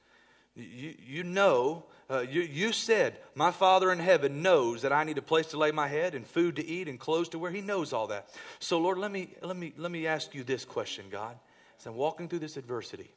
[0.55, 5.17] You, you know uh, you, you said, My Father in heaven knows that I need
[5.17, 7.51] a place to lay my head and food to eat and clothes to wear.
[7.51, 8.29] He knows all that.
[8.59, 11.37] So, Lord, let me, let me, let me ask you this question, God.
[11.79, 13.11] As I'm walking through this adversity,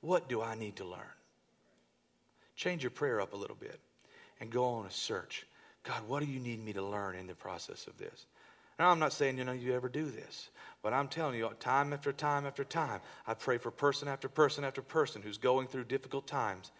[0.00, 1.00] what do I need to learn?
[2.56, 3.78] Change your prayer up a little bit
[4.40, 5.46] and go on a search.
[5.84, 8.26] God, what do you need me to learn in the process of this?
[8.78, 10.50] Now, I'm not saying you know you ever do this,
[10.82, 14.64] but I'm telling you, time after time after time, I pray for person after person
[14.64, 16.72] after person who's going through difficult times,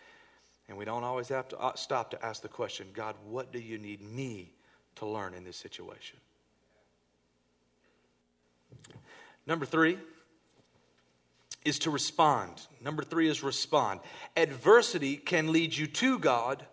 [0.68, 3.58] and we don't always have to uh, stop to ask the question God, what do
[3.58, 4.52] you need me
[4.96, 6.18] to learn in this situation?
[9.46, 9.98] Number three
[11.64, 12.52] is to respond.
[12.82, 14.00] Number three is respond.
[14.36, 16.64] Adversity can lead you to God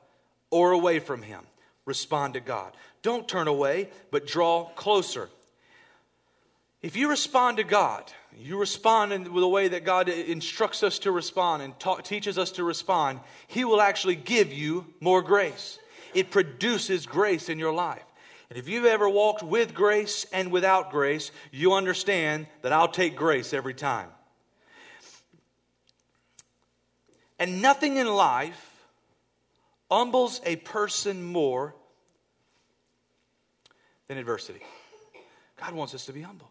[0.49, 1.41] or away from Him.
[1.85, 2.73] Respond to God.
[3.01, 5.29] Don't turn away, but draw closer.
[6.81, 11.11] If you respond to God, you respond in the way that God instructs us to
[11.11, 15.79] respond and ta- teaches us to respond, He will actually give you more grace.
[16.13, 18.03] It produces grace in your life.
[18.49, 23.15] And if you've ever walked with grace and without grace, you understand that I'll take
[23.15, 24.09] grace every time.
[27.37, 28.65] And nothing in life
[29.89, 31.75] humbles a person more
[34.07, 34.61] than adversity.
[35.57, 36.49] God wants us to be humble.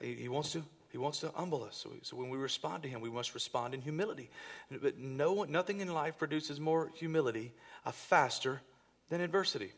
[0.00, 0.62] He wants to.
[0.90, 1.86] He wants to humble us.
[2.02, 4.28] So, when we respond to Him, we must respond in humility.
[4.70, 7.54] But no, nothing in life produces more humility
[7.86, 8.60] uh, faster
[9.08, 9.72] than adversity.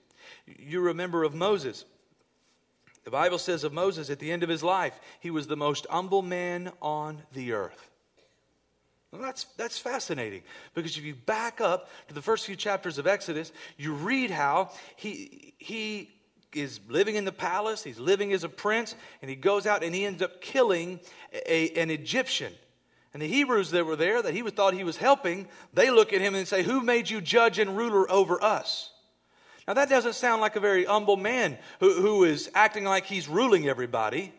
[0.58, 1.84] You remember of Moses.
[3.04, 5.86] The Bible says of Moses at the end of his life, he was the most
[5.88, 7.90] humble man on the earth.
[9.12, 10.42] Well, that's, that's fascinating
[10.74, 14.70] because if you back up to the first few chapters of Exodus, you read how
[14.96, 16.10] he, he
[16.56, 19.94] is living in the palace, he's living as a prince, and he goes out and
[19.94, 21.00] he ends up killing
[21.46, 22.52] a, an Egyptian.
[23.12, 26.12] And the Hebrews that were there, that he was, thought he was helping, they look
[26.12, 28.90] at him and say, Who made you judge and ruler over us?
[29.66, 33.28] Now, that doesn't sound like a very humble man who, who is acting like he's
[33.28, 34.32] ruling everybody.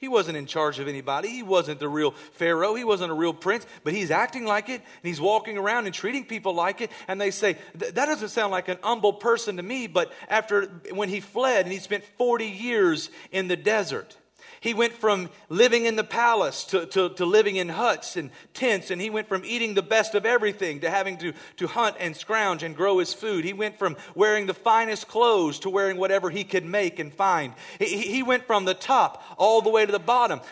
[0.00, 1.28] He wasn't in charge of anybody.
[1.28, 2.74] He wasn't the real Pharaoh.
[2.74, 5.94] He wasn't a real prince, but he's acting like it and he's walking around and
[5.94, 6.90] treating people like it.
[7.06, 9.88] And they say, that doesn't sound like an humble person to me.
[9.88, 14.16] But after, when he fled and he spent 40 years in the desert,
[14.60, 18.90] he went from living in the palace to, to, to, living in huts and tents,
[18.90, 22.14] and he went from eating the best of everything to having to, to hunt and
[22.14, 23.44] scrounge and grow his food.
[23.46, 27.54] He went from wearing the finest clothes to wearing whatever he could make and find.
[27.78, 30.42] He, he went from the top all the way to the bottom.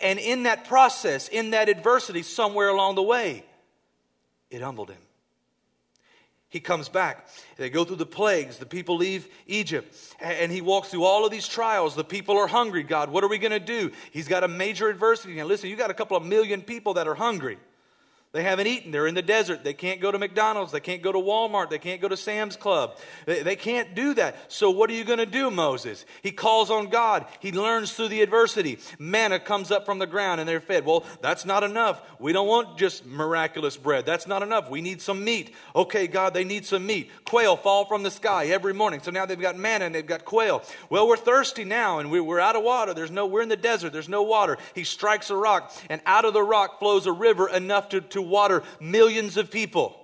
[0.00, 3.44] And in that process, in that adversity, somewhere along the way,
[4.50, 4.98] it humbled him.
[6.52, 7.26] He comes back.
[7.56, 8.58] They go through the plagues.
[8.58, 9.96] The people leave Egypt.
[10.20, 11.94] And he walks through all of these trials.
[11.94, 12.82] The people are hungry.
[12.82, 13.90] God, what are we going to do?
[14.10, 15.38] He's got a major adversity.
[15.38, 17.56] And listen, you got a couple of million people that are hungry.
[18.32, 18.92] They haven't eaten.
[18.92, 19.62] They're in the desert.
[19.62, 20.72] They can't go to McDonald's.
[20.72, 21.68] They can't go to Walmart.
[21.68, 22.96] They can't go to Sam's Club.
[23.26, 24.50] They, they can't do that.
[24.50, 26.06] So, what are you going to do, Moses?
[26.22, 27.26] He calls on God.
[27.40, 28.78] He learns through the adversity.
[28.98, 30.86] Manna comes up from the ground and they're fed.
[30.86, 32.00] Well, that's not enough.
[32.18, 34.06] We don't want just miraculous bread.
[34.06, 34.70] That's not enough.
[34.70, 35.54] We need some meat.
[35.76, 37.10] Okay, God, they need some meat.
[37.26, 39.00] Quail fall from the sky every morning.
[39.02, 40.62] So now they've got manna and they've got quail.
[40.88, 42.94] Well, we're thirsty now and we're out of water.
[42.94, 43.92] There's no, we're in the desert.
[43.92, 44.56] There's no water.
[44.74, 48.21] He strikes a rock and out of the rock flows a river enough to, to
[48.28, 49.98] water millions of people.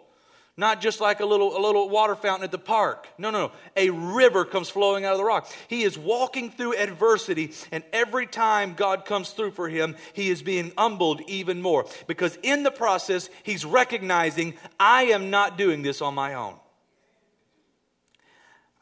[0.57, 3.07] Not just like a little, a little water fountain at the park.
[3.17, 3.53] No, no, no.
[3.77, 5.49] A river comes flowing out of the rock.
[5.69, 10.43] He is walking through adversity, and every time God comes through for him, he is
[10.43, 11.87] being humbled even more.
[12.09, 16.57] Because in the process, he's recognizing, I am not doing this on my own.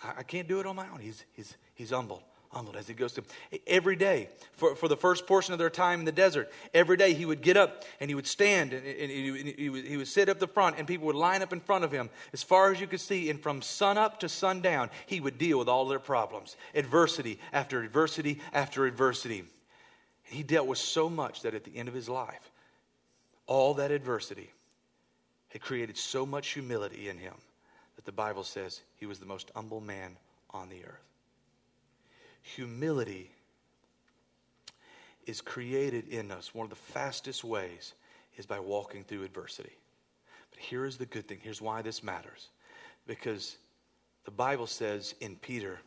[0.02, 1.00] I, I can't do it on my own.
[1.00, 2.22] He's, he's, he's humbled
[2.56, 3.24] humbled as he goes through.
[3.66, 7.12] Every day, for, for the first portion of their time in the desert, every day
[7.12, 10.08] he would get up and he would stand and, and he, he, would, he would
[10.08, 12.72] sit up the front and people would line up in front of him as far
[12.72, 13.28] as you could see.
[13.28, 17.82] And from sun up to sundown, he would deal with all their problems adversity after
[17.82, 19.44] adversity after adversity.
[20.24, 22.50] he dealt with so much that at the end of his life,
[23.46, 24.50] all that adversity
[25.50, 27.34] had created so much humility in him
[27.96, 30.16] that the Bible says he was the most humble man
[30.50, 31.06] on the earth
[32.54, 33.30] humility
[35.26, 36.54] is created in us.
[36.54, 37.94] One of the fastest ways
[38.36, 39.76] is by walking through adversity.
[40.50, 41.38] But here is the good thing.
[41.42, 42.48] Here's why this matters.
[43.06, 43.56] Because
[44.24, 45.80] the Bible says in Peter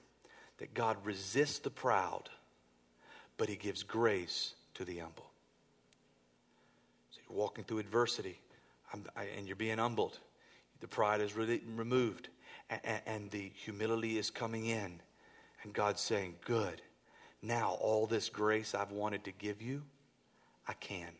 [0.58, 2.30] that God resists the proud,
[3.38, 5.30] but he gives grace to the humble.
[7.12, 8.40] So you're walking through adversity
[9.16, 10.20] I, and you're being humbled.
[10.82, 12.30] The pride is really removed
[12.70, 15.00] and, and the humility is coming in
[15.64, 16.82] and God's saying, Good.
[17.42, 19.84] Now, all this grace I've wanted to give you,
[20.68, 21.12] I can.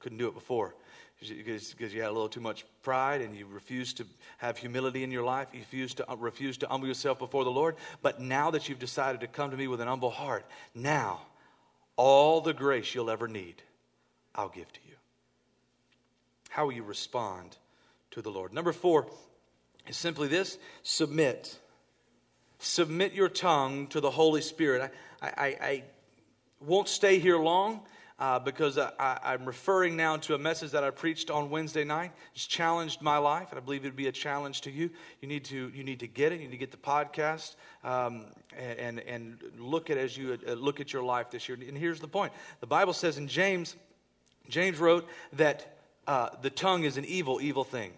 [0.00, 0.74] Couldn't do it before
[1.20, 4.06] because, you had a little too much pride and you refused to
[4.38, 5.48] have humility in your life.
[5.52, 7.76] You refused to, refused to humble yourself before the Lord.
[8.00, 11.20] But now that you've decided to come to me with an humble heart, now
[11.96, 13.62] all the grace you'll ever need,
[14.34, 14.94] I'll give to you.
[16.48, 17.56] How will you respond
[18.12, 18.54] to the Lord?
[18.54, 19.06] Number four
[19.86, 21.58] is simply this submit
[22.60, 24.92] submit your tongue to the Holy Spirit.
[25.20, 25.84] I, I, I
[26.60, 27.80] won't stay here long.
[28.18, 32.12] Uh, because I, am referring now to a message that I preached on Wednesday night.
[32.34, 34.90] It's challenged my life, and I believe it'd be a challenge to you.
[35.22, 36.40] You need to you need to get it.
[36.40, 38.26] You need to get the podcast um,
[38.58, 41.56] and and look at as you uh, look at your life this year.
[41.66, 43.74] And here's the point: the Bible says in James,
[44.50, 47.94] James wrote that uh, the tongue is an evil, evil thing.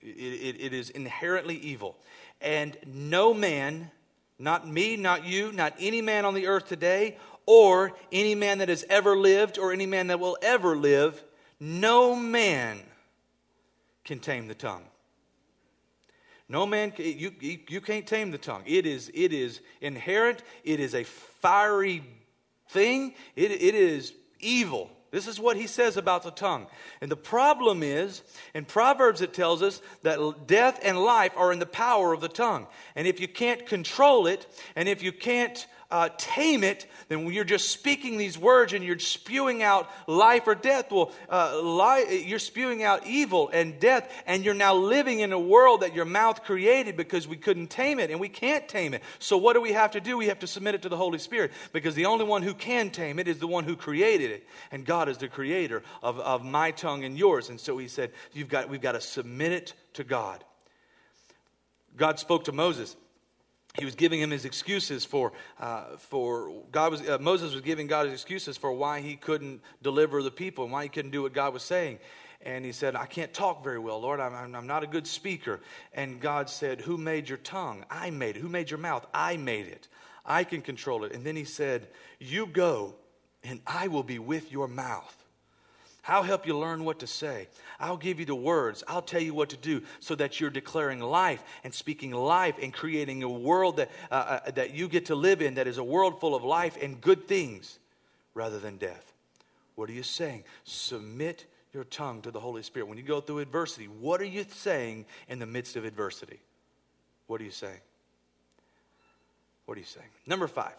[0.00, 1.98] It, it, it is inherently evil,
[2.40, 3.90] and no man
[4.38, 8.68] not me, not you, not any man on the earth today, or any man that
[8.68, 11.22] has ever lived, or any man that will ever live.
[11.58, 12.80] No man
[14.04, 14.84] can tame the tongue.
[16.48, 18.62] No man, you, you, can't tame the tongue.
[18.66, 22.04] It is, it is inherent, it is a fiery
[22.68, 24.90] thing, it, it is evil.
[25.10, 26.66] This is what he says about the tongue.
[27.00, 28.22] And the problem is,
[28.54, 32.28] in Proverbs, it tells us that death and life are in the power of the
[32.28, 32.66] tongue.
[32.94, 37.44] And if you can't control it, and if you can't uh, tame it, then you're
[37.44, 42.38] just speaking these words and you're spewing out life or death, well, uh, lie, you're
[42.38, 46.42] spewing out evil and death, and you're now living in a world that your mouth
[46.42, 49.02] created because we couldn't tame it, and we can't tame it.
[49.18, 50.16] So, what do we have to do?
[50.16, 52.90] We have to submit it to the Holy Spirit because the only one who can
[52.90, 56.44] tame it is the one who created it, and God is the creator of, of
[56.44, 57.48] my tongue and yours.
[57.48, 60.42] And so He said, You've got, We've got to submit it to God.
[61.96, 62.96] God spoke to Moses
[63.78, 67.86] he was giving him his excuses for, uh, for God was, uh, Moses was giving
[67.86, 71.22] God his excuses for why he couldn't deliver the people and why he couldn't do
[71.22, 71.98] what God was saying.
[72.42, 74.20] And he said, I can't talk very well, Lord.
[74.20, 75.60] I'm, I'm not a good speaker.
[75.92, 77.84] And God said, Who made your tongue?
[77.90, 78.40] I made it.
[78.40, 79.06] Who made your mouth?
[79.12, 79.88] I made it.
[80.24, 81.12] I can control it.
[81.12, 81.88] And then he said,
[82.20, 82.94] You go,
[83.42, 85.25] and I will be with your mouth.
[86.08, 87.48] I'll help you learn what to say.
[87.80, 88.84] I'll give you the words.
[88.86, 92.72] I'll tell you what to do so that you're declaring life and speaking life and
[92.72, 95.84] creating a world that, uh, uh, that you get to live in that is a
[95.84, 97.78] world full of life and good things
[98.34, 99.12] rather than death.
[99.74, 100.44] What are you saying?
[100.64, 102.88] Submit your tongue to the Holy Spirit.
[102.88, 106.40] When you go through adversity, what are you saying in the midst of adversity?
[107.26, 107.80] What are you saying?
[109.66, 110.06] What are you saying?
[110.26, 110.74] Number five.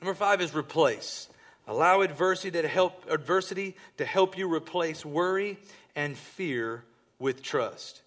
[0.00, 1.28] Number five is replace.
[1.66, 5.58] Allow adversity to help adversity to help you replace worry
[5.96, 6.84] and fear
[7.18, 8.02] with trust.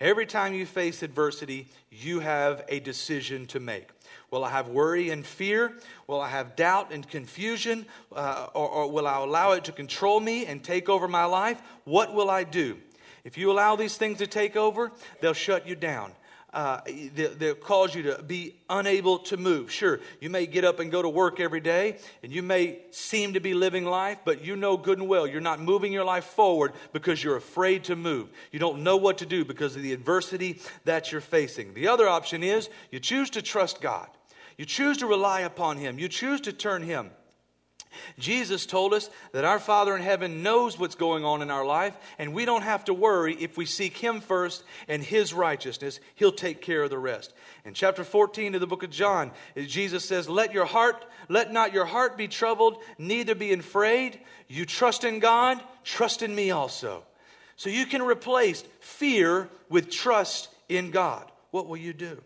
[0.00, 3.88] Every time you face adversity, you have a decision to make.
[4.30, 5.72] Will I have worry and fear?
[6.06, 7.86] Will I have doubt and confusion?
[8.14, 11.60] Uh, or, or will I allow it to control me and take over my life?
[11.84, 12.78] What will I do?
[13.24, 16.12] If you allow these things to take over, they'll shut you down
[16.52, 16.80] uh,
[17.14, 19.70] that cause you to be unable to move.
[19.70, 23.34] Sure, you may get up and go to work every day, and you may seem
[23.34, 26.24] to be living life, but you know good and well you're not moving your life
[26.24, 28.28] forward because you're afraid to move.
[28.50, 31.74] You don't know what to do because of the adversity that you're facing.
[31.74, 34.08] The other option is you choose to trust God.
[34.56, 35.98] You choose to rely upon Him.
[35.98, 37.10] You choose to turn Him.
[38.18, 41.96] Jesus told us that our Father in heaven knows what's going on in our life,
[42.18, 46.00] and we don't have to worry if we seek Him first and His righteousness.
[46.14, 47.32] He'll take care of the rest.
[47.64, 51.72] In chapter 14 of the book of John, Jesus says, Let your heart, let not
[51.72, 54.20] your heart be troubled, neither be afraid.
[54.48, 57.04] You trust in God, trust in me also.
[57.56, 61.30] So you can replace fear with trust in God.
[61.50, 62.22] What will you do?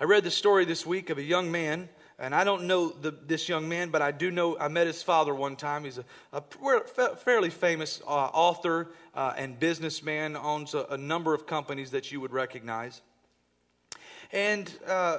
[0.00, 1.88] I read the story this week of a young man
[2.24, 5.02] and I don't know the, this young man, but I do know I met his
[5.02, 5.84] father one time.
[5.84, 11.46] He's a, a fairly famous uh, author uh, and businessman, owns a, a, number of
[11.46, 13.02] companies that you would recognize.
[14.32, 15.18] And uh,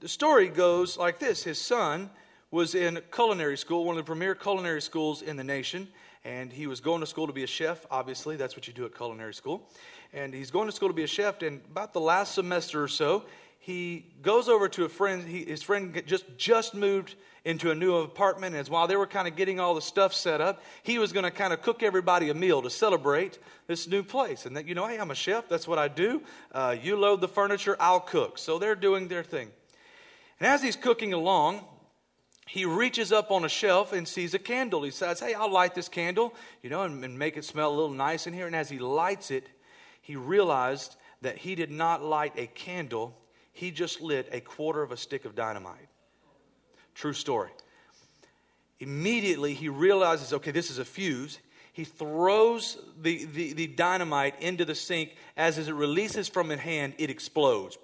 [0.00, 2.10] the story goes like this His son
[2.50, 5.86] was in culinary school, one of the premier culinary schools in the nation.
[6.24, 8.36] And he was going to school to be a chef, obviously.
[8.36, 9.70] That's what you do at culinary school.
[10.12, 11.40] And he's going to school to be a chef.
[11.42, 13.24] And about the last semester or so,
[13.60, 15.26] he goes over to a friend.
[15.26, 19.28] He, his friend just just moved into a new apartment, and while they were kind
[19.28, 22.30] of getting all the stuff set up, he was going to kind of cook everybody
[22.30, 24.46] a meal to celebrate this new place.
[24.46, 25.48] And that you know, hey, I'm a chef.
[25.48, 26.22] That's what I do.
[26.52, 28.38] Uh, you load the furniture, I'll cook.
[28.38, 29.50] So they're doing their thing.
[30.40, 31.64] And as he's cooking along,
[32.46, 34.82] he reaches up on a shelf and sees a candle.
[34.82, 37.76] He says, Hey, I'll light this candle, you know, and, and, make it smell a
[37.76, 38.46] little nice in here.
[38.46, 39.46] And as he lights it,
[40.00, 43.16] he realized that he did not light a candle,
[43.52, 45.88] he just lit a quarter of a stick of dynamite.
[46.94, 47.50] True story.
[48.78, 51.38] Immediately, he realizes, okay, this is a fuse.
[51.72, 55.14] He throws the, the, the dynamite into the sink.
[55.36, 57.78] As, as it releases from his hand, it explodes.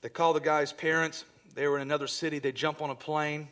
[0.00, 1.24] They call the guy's parents.
[1.54, 2.38] They were in another city.
[2.38, 3.48] They jump on a plane.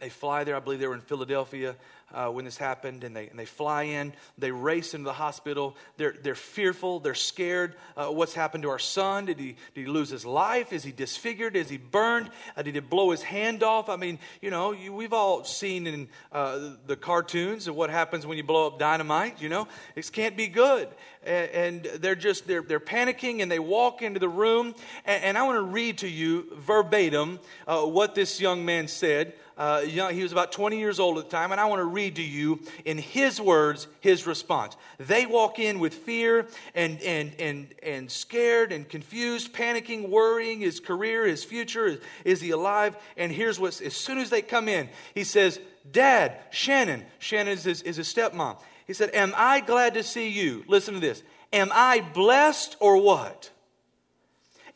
[0.00, 0.56] They fly there.
[0.56, 1.76] I believe they were in Philadelphia
[2.14, 4.12] uh, when this happened, and they, and they fly in.
[4.38, 5.76] They race into the hospital.
[5.96, 7.00] They're, they're fearful.
[7.00, 7.74] They're scared.
[7.96, 9.26] Uh, what's happened to our son?
[9.26, 10.72] Did he, did he lose his life?
[10.72, 11.56] Is he disfigured?
[11.56, 12.30] Is he burned?
[12.56, 13.88] Uh, did he blow his hand off?
[13.88, 18.24] I mean, you know, you, we've all seen in uh, the cartoons of what happens
[18.24, 19.42] when you blow up dynamite.
[19.42, 20.88] You know, this can't be good.
[21.24, 24.74] And, and they're just they're, they're panicking, and they walk into the room.
[25.04, 29.34] And, and I want to read to you verbatim uh, what this young man said.
[29.56, 31.86] Uh, young, he was about 20 years old at the time, and I want to
[31.96, 34.76] read to you in his words his response.
[34.98, 40.78] They walk in with fear and, and, and, and scared and confused, panicking, worrying his
[40.78, 41.86] career, his future.
[41.86, 42.96] Is, is he alive?
[43.16, 45.58] And here's what, as soon as they come in, he says,
[45.90, 48.58] Dad, Shannon, Shannon is his, is his stepmom.
[48.86, 50.64] He said, Am I glad to see you?
[50.68, 51.22] Listen to this.
[51.52, 53.50] Am I blessed or what?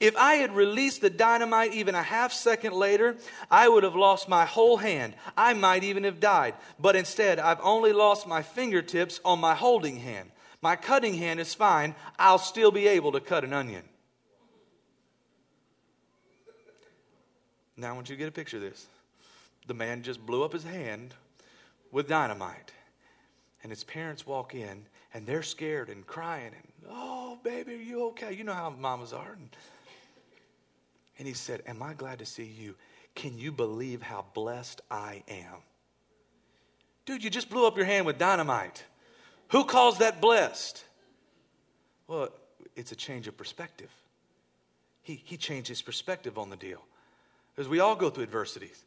[0.00, 3.16] If I had released the dynamite even a half second later,
[3.50, 5.14] I would have lost my whole hand.
[5.36, 6.54] I might even have died.
[6.78, 10.30] But instead, I've only lost my fingertips on my holding hand.
[10.62, 11.94] My cutting hand is fine.
[12.18, 13.82] I'll still be able to cut an onion.
[17.76, 18.86] Now, I want you to get a picture of this.
[19.66, 21.14] The man just blew up his hand
[21.92, 22.72] with dynamite.
[23.62, 28.04] And his parents walk in, and they're scared and crying, and, oh, baby, are you
[28.06, 28.32] okay?
[28.32, 29.32] You know how mamas are.
[29.32, 29.50] And
[31.20, 32.74] and he said, Am I glad to see you?
[33.14, 35.58] Can you believe how blessed I am?
[37.04, 38.82] Dude, you just blew up your hand with dynamite.
[39.48, 40.82] Who calls that blessed?
[42.08, 42.30] Well,
[42.74, 43.90] it's a change of perspective.
[45.02, 46.80] He, he changed his perspective on the deal.
[47.54, 48.82] Because we all go through adversities.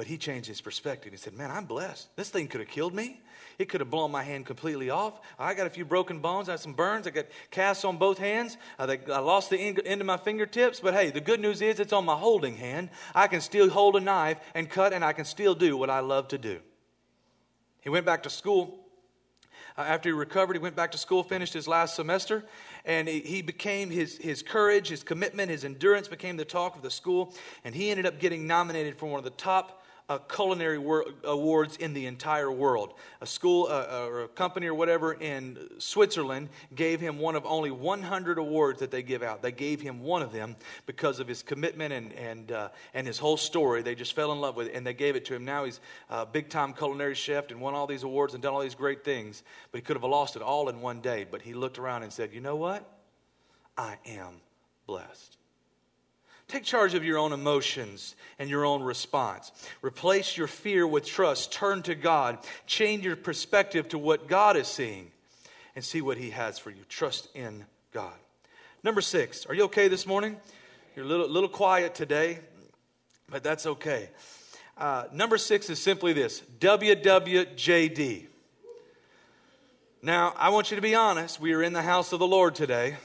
[0.00, 1.12] But he changed his perspective.
[1.12, 2.08] He said, Man, I'm blessed.
[2.16, 3.20] This thing could have killed me.
[3.58, 5.20] It could have blown my hand completely off.
[5.38, 6.48] I got a few broken bones.
[6.48, 7.06] I have some burns.
[7.06, 8.56] I got casts on both hands.
[8.78, 10.80] I lost the end of my fingertips.
[10.80, 12.88] But hey, the good news is it's on my holding hand.
[13.14, 16.00] I can still hold a knife and cut, and I can still do what I
[16.00, 16.60] love to do.
[17.82, 18.78] He went back to school.
[19.76, 22.46] Uh, after he recovered, he went back to school, finished his last semester,
[22.86, 26.80] and he, he became his, his courage, his commitment, his endurance became the talk of
[26.80, 27.34] the school.
[27.64, 29.79] And he ended up getting nominated for one of the top
[30.10, 32.94] uh, culinary wor- awards in the entire world.
[33.20, 37.70] A school uh, or a company or whatever in Switzerland gave him one of only
[37.70, 39.40] 100 awards that they give out.
[39.40, 43.18] They gave him one of them because of his commitment and, and, uh, and his
[43.18, 43.82] whole story.
[43.82, 45.44] They just fell in love with it and they gave it to him.
[45.44, 48.60] Now he's a big time culinary chef and won all these awards and done all
[48.60, 49.44] these great things.
[49.70, 51.24] But he could have lost it all in one day.
[51.30, 52.84] But he looked around and said, You know what?
[53.78, 54.40] I am
[54.88, 55.36] blessed.
[56.50, 59.52] Take charge of your own emotions and your own response.
[59.82, 61.52] Replace your fear with trust.
[61.52, 62.38] Turn to God.
[62.66, 65.12] Change your perspective to what God is seeing
[65.76, 66.82] and see what He has for you.
[66.88, 68.16] Trust in God.
[68.82, 70.36] Number six, are you okay this morning?
[70.96, 72.40] You're a little, little quiet today,
[73.28, 74.10] but that's okay.
[74.76, 78.26] Uh, number six is simply this WWJD.
[80.02, 81.38] Now, I want you to be honest.
[81.38, 82.96] We are in the house of the Lord today.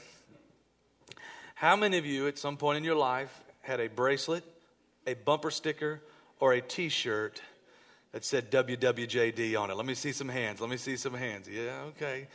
[1.56, 4.44] How many of you at some point in your life had a bracelet,
[5.06, 6.02] a bumper sticker,
[6.38, 7.40] or a t shirt
[8.12, 9.74] that said WWJD on it?
[9.74, 10.60] Let me see some hands.
[10.60, 11.48] Let me see some hands.
[11.48, 12.28] Yeah, okay.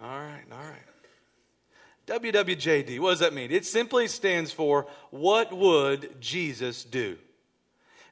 [0.00, 2.20] All right, all right.
[2.20, 3.52] WWJD, what does that mean?
[3.52, 7.16] It simply stands for What Would Jesus Do?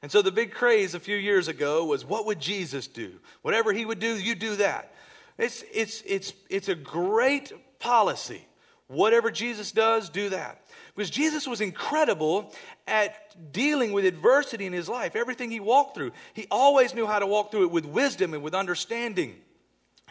[0.01, 3.11] And so the big craze a few years ago was what would Jesus do?
[3.41, 4.93] Whatever he would do, you do that.
[5.37, 8.45] It's, it's, it's, it's a great policy.
[8.87, 10.61] Whatever Jesus does, do that.
[10.95, 12.53] Because Jesus was incredible
[12.87, 16.11] at dealing with adversity in his life, everything he walked through.
[16.33, 19.35] He always knew how to walk through it with wisdom and with understanding.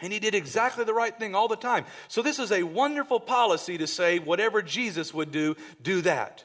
[0.01, 1.85] And he did exactly the right thing all the time.
[2.07, 6.43] So, this is a wonderful policy to say, whatever Jesus would do, do that.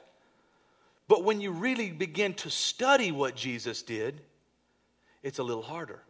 [1.08, 4.20] But when you really begin to study what Jesus did,
[5.22, 6.02] it's a little harder.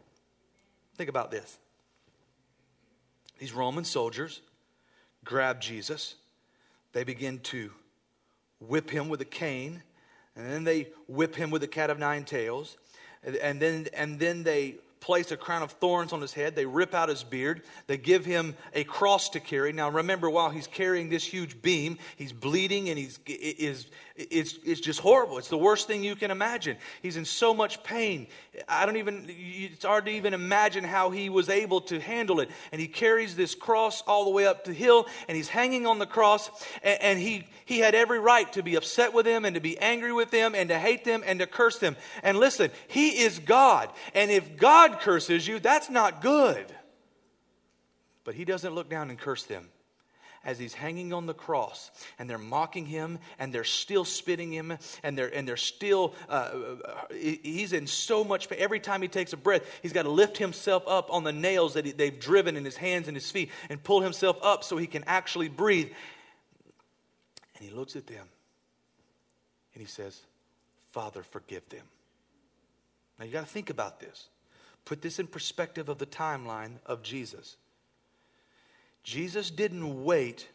[0.95, 1.57] Think about this.
[3.39, 4.41] These Roman soldiers
[5.29, 6.15] grab Jesus.
[6.91, 7.69] They begin to
[8.59, 9.83] whip him with a cane,
[10.35, 12.77] and then they whip him with a cat of nine tails,
[13.23, 16.55] and then, and then they place a crown of thorns on his head.
[16.55, 17.61] They rip out his beard.
[17.87, 19.71] They give him a cross to carry.
[19.73, 23.87] Now, remember, while he's carrying this huge beam, he's bleeding and he's is
[24.19, 25.37] it's, it's just horrible.
[25.37, 26.77] It's the worst thing you can imagine.
[27.01, 28.27] He's in so much pain.
[28.67, 32.49] I don't even, it's hard to even imagine how he was able to handle it.
[32.71, 35.99] And he carries this cross all the way up the hill and he's hanging on
[35.99, 36.49] the cross.
[36.83, 39.77] And, and he, he had every right to be upset with them and to be
[39.79, 41.95] angry with them and to hate them and to curse them.
[42.21, 43.89] And listen, he is God.
[44.13, 46.65] And if God curses you, that's not good.
[48.23, 49.69] But he doesn't look down and curse them
[50.43, 54.77] as he's hanging on the cross and they're mocking him and they're still spitting him
[55.03, 56.51] and they're, and they're still, uh,
[57.11, 58.59] he's in so much pain.
[58.61, 61.73] Every time he takes a breath, he's got to lift himself up on the nails
[61.73, 64.77] that he, they've driven in his hands and his feet and pull himself up so
[64.77, 65.89] he can actually breathe.
[67.57, 68.27] And he looks at them
[69.73, 70.21] and he says,
[70.91, 71.85] Father, forgive them.
[73.17, 74.29] Now you got to think about this.
[74.89, 77.57] Put this in perspective of the timeline of Jesus.
[79.03, 80.47] Jesus didn't wait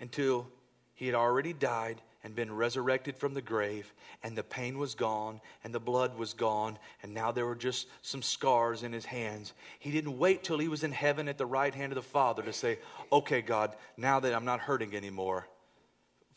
[0.00, 0.48] until
[0.94, 5.42] he had already died and been resurrected from the grave, and the pain was gone,
[5.62, 9.52] and the blood was gone, and now there were just some scars in his hands.
[9.78, 12.42] He didn't wait till he was in heaven at the right hand of the Father
[12.44, 12.78] to say,
[13.12, 15.46] Okay, God, now that I'm not hurting anymore,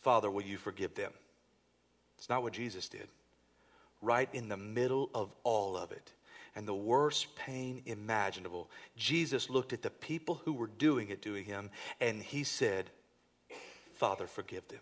[0.02, 1.14] Father, will you forgive them?
[2.18, 3.08] It's not what Jesus did.
[4.02, 6.12] Right in the middle of all of it,
[6.56, 11.34] and the worst pain imaginable, Jesus looked at the people who were doing it to
[11.34, 12.90] him and he said,
[13.94, 14.80] Father, forgive them.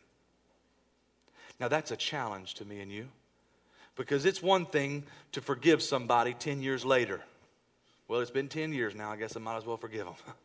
[1.60, 3.08] Now, that's a challenge to me and you
[3.96, 7.22] because it's one thing to forgive somebody 10 years later.
[8.08, 9.12] Well, it's been 10 years now.
[9.12, 10.16] I guess I might as well forgive them.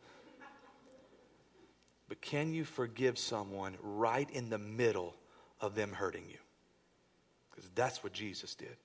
[2.07, 5.15] but can you forgive someone right in the middle
[5.61, 6.37] of them hurting you?
[7.49, 8.75] Because that's what Jesus did.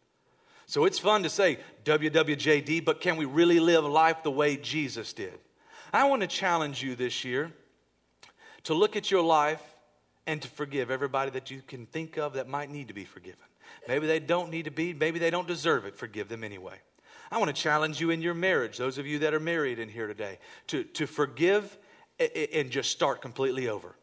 [0.66, 5.12] So it's fun to say WWJD, but can we really live life the way Jesus
[5.12, 5.38] did?
[5.92, 7.52] I want to challenge you this year
[8.64, 9.62] to look at your life
[10.26, 13.44] and to forgive everybody that you can think of that might need to be forgiven.
[13.86, 15.96] Maybe they don't need to be, maybe they don't deserve it.
[15.96, 16.76] Forgive them anyway.
[17.30, 19.88] I want to challenge you in your marriage, those of you that are married in
[19.88, 20.38] here today,
[20.68, 21.76] to, to forgive
[22.52, 23.94] and just start completely over.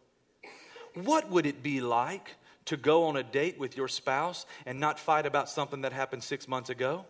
[0.94, 2.36] What would it be like
[2.72, 6.24] to go on a date with your spouse and not fight about something that happened
[6.24, 7.06] six months ago?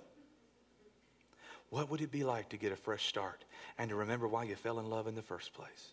[1.70, 3.46] What would it be like to get a fresh start
[3.78, 5.92] and to remember why you fell in love in the first place?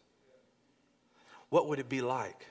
[1.50, 2.46] What would it be like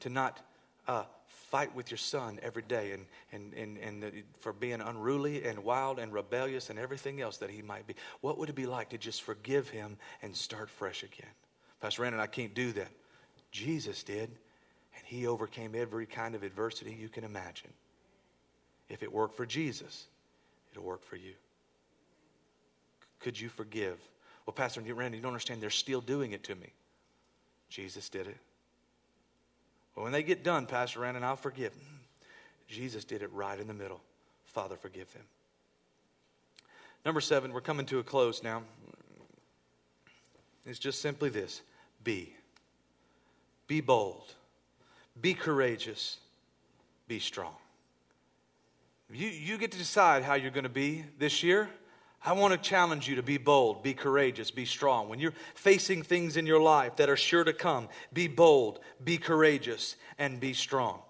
[0.00, 0.40] to not
[0.88, 5.58] uh, fight with your son every day and, and, and, and for being unruly and
[5.58, 7.94] wild and rebellious and everything else that he might be?
[8.22, 11.30] What would it be like to just forgive him and start fresh again?
[11.82, 12.88] Pastor Brandon, I can't do that.
[13.52, 14.30] Jesus did,
[15.04, 17.70] and he overcame every kind of adversity you can imagine.
[18.88, 20.06] If it worked for Jesus,
[20.72, 21.32] it'll work for you.
[23.20, 23.98] Could you forgive?
[24.46, 25.60] Well, Pastor Randy, you don't understand.
[25.62, 26.72] They're still doing it to me.
[27.68, 28.36] Jesus did it.
[29.94, 31.72] Well, when they get done, Pastor Randy, I'll forgive.
[32.68, 34.00] Jesus did it right in the middle.
[34.46, 35.22] Father, forgive them.
[37.04, 38.62] Number seven, we're coming to a close now.
[40.66, 41.62] It's just simply this
[42.02, 42.34] be.
[43.66, 44.34] Be bold.
[45.20, 46.18] Be courageous.
[47.08, 47.54] Be strong.
[49.12, 51.68] You, you get to decide how you're going to be this year.
[52.24, 55.10] I want to challenge you to be bold, be courageous, be strong.
[55.10, 59.18] When you're facing things in your life that are sure to come, be bold, be
[59.18, 61.00] courageous, and be strong.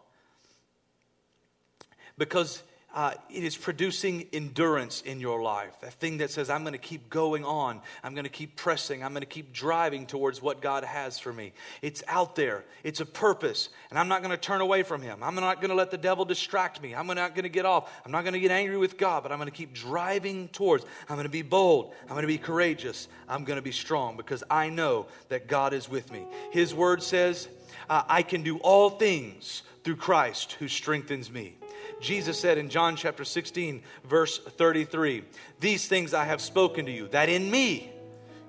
[2.19, 2.63] Because
[2.95, 5.81] uh, it is producing endurance in your life.
[5.81, 7.81] That thing that says, I'm going to keep going on.
[8.05, 9.03] I'm going to keep pressing.
[9.03, 11.53] I'm going to keep driving towards what God has for me.
[11.83, 15.25] It's out there, it's a purpose, and I'm not going to turn away from Him.
[15.25, 16.95] I'm not going to let the devil distract me.
[16.95, 17.93] I'm not going to get off.
[18.07, 20.85] I'm not going to get angry with God, but I'm going to keep driving towards.
[21.09, 21.93] I'm going to be bold.
[22.03, 23.09] I'm going to be courageous.
[23.29, 26.25] I'm going to be strong because I know that God is with me.
[26.53, 27.49] His word says,
[27.91, 31.57] uh, I can do all things through Christ who strengthens me.
[32.01, 35.25] Jesus said in John chapter 16, verse 33,
[35.61, 37.93] These things I have spoken to you, that in me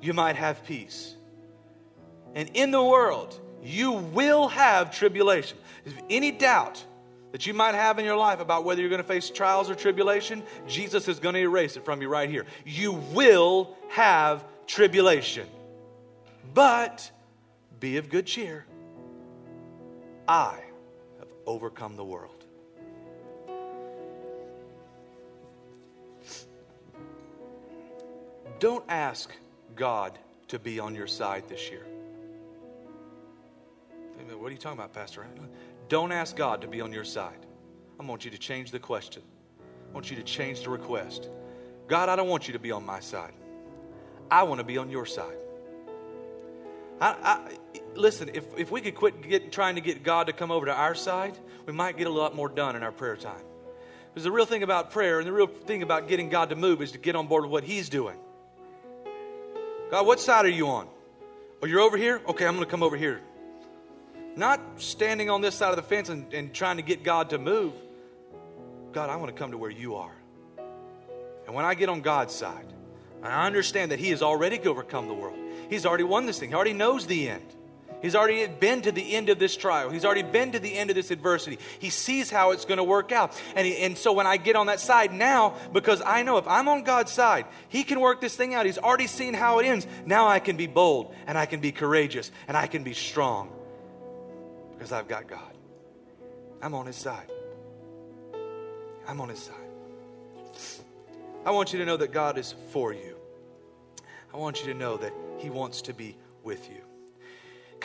[0.01, 1.15] you might have peace.
[2.33, 5.57] And in the world you will have tribulation.
[5.85, 6.83] If any doubt
[7.31, 9.75] that you might have in your life about whether you're going to face trials or
[9.75, 12.45] tribulation, Jesus is going to erase it from you right here.
[12.65, 15.47] You will have tribulation.
[16.53, 17.09] But
[17.79, 18.65] be of good cheer.
[20.27, 20.59] I
[21.19, 22.34] have overcome the world.
[28.65, 29.31] Don't ask
[29.75, 31.85] God to be on your side this year.
[34.39, 35.23] What are you talking about, Pastor?
[35.87, 37.45] Don't ask God to be on your side.
[37.99, 39.21] I want you to change the question.
[39.87, 41.29] I want you to change the request.
[41.87, 43.33] God, I don't want you to be on my side.
[44.31, 45.37] I want to be on your side.
[46.99, 50.49] I, I, listen, if, if we could quit get, trying to get God to come
[50.49, 51.37] over to our side,
[51.67, 53.45] we might get a lot more done in our prayer time.
[54.11, 56.81] Because the real thing about prayer and the real thing about getting God to move
[56.81, 58.17] is to get on board with what He's doing.
[59.95, 60.89] God, what side are you on?
[61.63, 62.21] Oh, you're over here?
[62.27, 63.21] Okay, I'm going to come over here.
[64.35, 67.37] Not standing on this side of the fence and, and trying to get God to
[67.37, 67.71] move.
[68.91, 70.11] God, I want to come to where you are.
[71.45, 72.65] And when I get on God's side,
[73.23, 75.39] I understand that He has already overcome the world.
[75.69, 77.55] He's already won this thing, He already knows the end.
[78.05, 79.89] He's already been to the end of this trial.
[79.89, 81.57] He's already been to the end of this adversity.
[81.79, 83.35] He sees how it's going to work out.
[83.55, 86.47] And, he, and so when I get on that side now, because I know if
[86.47, 88.67] I'm on God's side, He can work this thing out.
[88.67, 89.87] He's already seen how it ends.
[90.05, 93.51] Now I can be bold and I can be courageous and I can be strong
[94.75, 95.57] because I've got God.
[96.61, 97.31] I'm on His side.
[99.07, 100.85] I'm on His side.
[101.43, 103.17] I want you to know that God is for you.
[104.31, 106.84] I want you to know that He wants to be with you.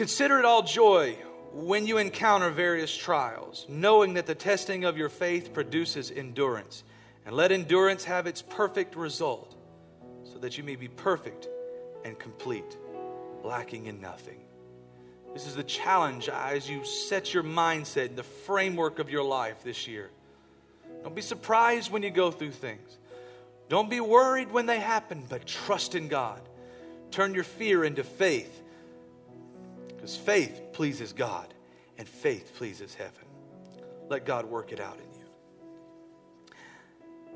[0.00, 1.14] Consider it all joy
[1.52, 6.84] when you encounter various trials, knowing that the testing of your faith produces endurance.
[7.26, 9.56] And let endurance have its perfect result,
[10.24, 11.48] so that you may be perfect
[12.02, 12.78] and complete,
[13.44, 14.40] lacking in nothing.
[15.34, 19.62] This is the challenge as you set your mindset in the framework of your life
[19.62, 20.08] this year.
[21.02, 22.96] Don't be surprised when you go through things.
[23.68, 26.40] Don't be worried when they happen, but trust in God.
[27.10, 28.62] Turn your fear into faith
[30.00, 31.52] because faith pleases God
[31.98, 33.26] and faith pleases heaven.
[34.08, 35.26] Let God work it out in you.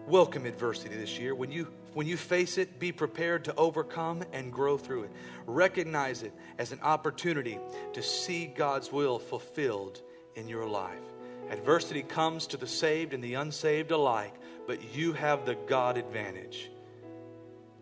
[0.06, 1.34] Welcome adversity this year.
[1.34, 5.10] When you when you face it, be prepared to overcome and grow through it.
[5.44, 7.58] Recognize it as an opportunity
[7.92, 10.00] to see God's will fulfilled
[10.34, 11.04] in your life.
[11.50, 14.34] Adversity comes to the saved and the unsaved alike,
[14.66, 16.70] but you have the God advantage.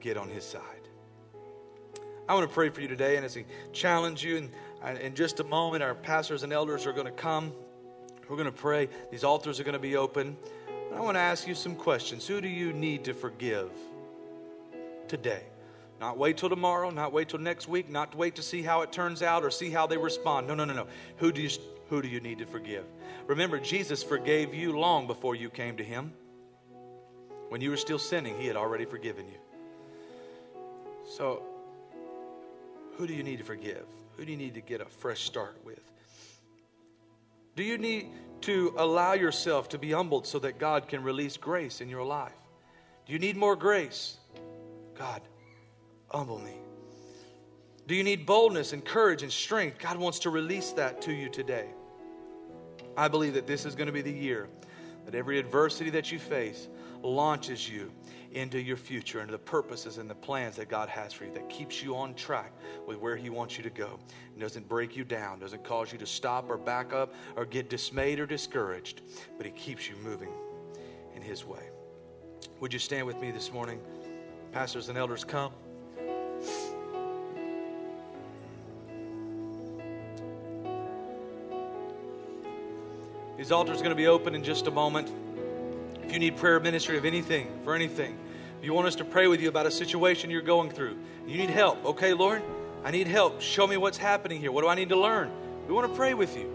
[0.01, 0.83] Get on His side.
[2.28, 4.51] I want to pray for you today, and as he challenge you, and
[4.91, 7.53] in just a moment, our pastors and elders are going to come.
[8.28, 8.89] We're going to pray.
[9.11, 10.37] These altars are going to be open.
[10.95, 12.26] I want to ask you some questions.
[12.26, 13.70] Who do you need to forgive
[15.09, 15.43] today?
[16.01, 18.91] Not wait till tomorrow, not wait till next week, not wait to see how it
[18.91, 20.49] turns out or see how they respond.
[20.49, 20.87] No, no, no, no.
[21.18, 21.51] Who do you,
[21.89, 22.85] who do you need to forgive?
[23.28, 26.12] Remember, Jesus forgave you long before you came to Him.
[27.51, 29.39] When you were still sinning, He had already forgiven you.
[31.09, 31.43] So,
[32.97, 33.87] who do you need to forgive?
[34.17, 35.81] Who do you need to get a fresh start with?
[37.55, 38.11] Do you need
[38.43, 42.33] to allow yourself to be humbled so that God can release grace in your life?
[43.07, 44.17] Do you need more grace?
[44.99, 45.21] God,
[46.11, 46.55] humble me.
[47.87, 49.79] Do you need boldness and courage and strength?
[49.79, 51.67] God wants to release that to you today.
[52.97, 54.49] I believe that this is going to be the year
[55.05, 56.69] that every adversity that you face
[57.03, 57.91] launches you
[58.35, 61.49] into your future, into the purposes and the plans that God has for you, that
[61.49, 62.53] keeps you on track
[62.87, 63.99] with where He wants you to go.
[64.37, 67.68] It doesn't break you down, doesn't cause you to stop or back up or get
[67.68, 69.03] dismayed or discouraged,
[69.37, 70.33] but He keeps you moving
[71.14, 71.68] in His way.
[72.61, 73.80] Would you stand with me this morning?
[74.53, 75.53] Pastors and elders, come.
[83.37, 85.11] These altars are going to be open in just a moment.
[86.13, 88.19] You need prayer ministry of anything, for anything,
[88.59, 91.39] if you want us to pray with you about a situation you're going through, you
[91.39, 91.83] need help.
[91.87, 92.43] Okay, Lord,
[92.85, 93.41] I need help.
[93.41, 94.53] Show me what's happening here.
[94.53, 95.31] What do I need to learn?
[95.67, 96.53] We want to pray with you.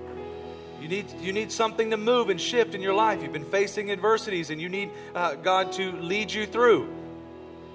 [0.80, 3.24] You need, you need something to move and shift in your life.
[3.24, 6.88] You've been facing adversities and you need uh, God to lead you through.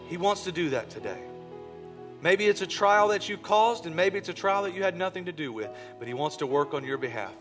[0.07, 1.19] He wants to do that today.
[2.23, 4.97] Maybe it's a trial that you caused, and maybe it's a trial that you had
[4.97, 5.69] nothing to do with,
[5.99, 7.35] but He wants to work on your behalf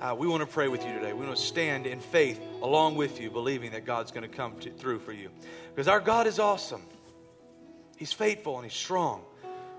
[0.00, 1.12] uh, we want to pray with you today.
[1.12, 4.54] We want to stand in faith along with you, believing that God's going to come
[4.54, 5.30] through for you.
[5.74, 6.82] Because our God is awesome,
[7.96, 9.22] He's faithful and He's strong.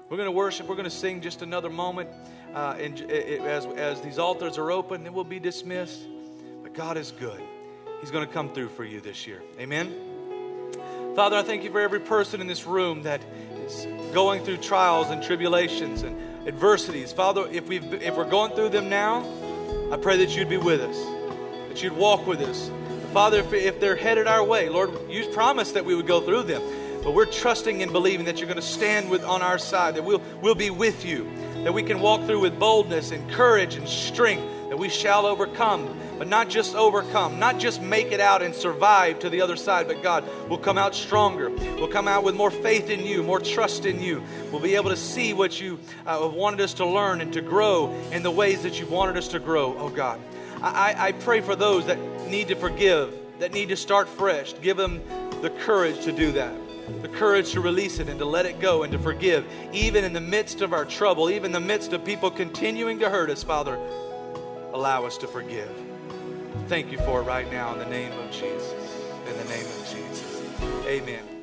[0.09, 2.09] We're going to worship, we're going to sing just another moment.
[2.53, 6.01] Uh, and as, as these altars are open, then we'll be dismissed.
[6.61, 7.41] But God is good.
[7.99, 9.41] He's going to come through for you this year.
[9.59, 9.93] Amen.
[11.15, 13.21] Father, I thank you for every person in this room that
[13.65, 16.15] is going through trials and tribulations and
[16.47, 17.11] adversities.
[17.11, 19.23] Father, if, we if we're going through them now,
[19.91, 20.97] I pray that you'd be with us,
[21.69, 22.71] that you'd walk with us.
[23.13, 26.43] Father, if, if they're headed our way, Lord, you promised that we would go through
[26.43, 26.61] them.
[27.03, 30.03] But we're trusting and believing that you're going to stand with on our side, that
[30.03, 31.29] we'll, we'll be with you,
[31.63, 34.43] that we can walk through with boldness and courage and strength,
[34.75, 39.19] that we shall overcome but not just overcome, not just make it out and survive
[39.19, 41.49] to the other side, but God will come out stronger.
[41.49, 44.23] We'll come out with more faith in you, more trust in you.
[44.51, 47.41] We'll be able to see what you uh, have wanted us to learn and to
[47.41, 50.19] grow in the ways that you've wanted us to grow, oh God.
[50.61, 51.99] I, I pray for those that
[52.29, 54.53] need to forgive, that need to start fresh.
[54.61, 55.01] Give them
[55.41, 56.55] the courage to do that
[57.01, 60.13] the courage to release it and to let it go and to forgive, even in
[60.13, 63.43] the midst of our trouble, even in the midst of people continuing to hurt us,
[63.43, 63.79] Father.
[64.75, 65.71] Allow us to forgive.
[66.67, 68.73] Thank you for it right now in the name of Jesus.
[69.25, 70.85] In the name of Jesus.
[70.85, 71.34] Amen.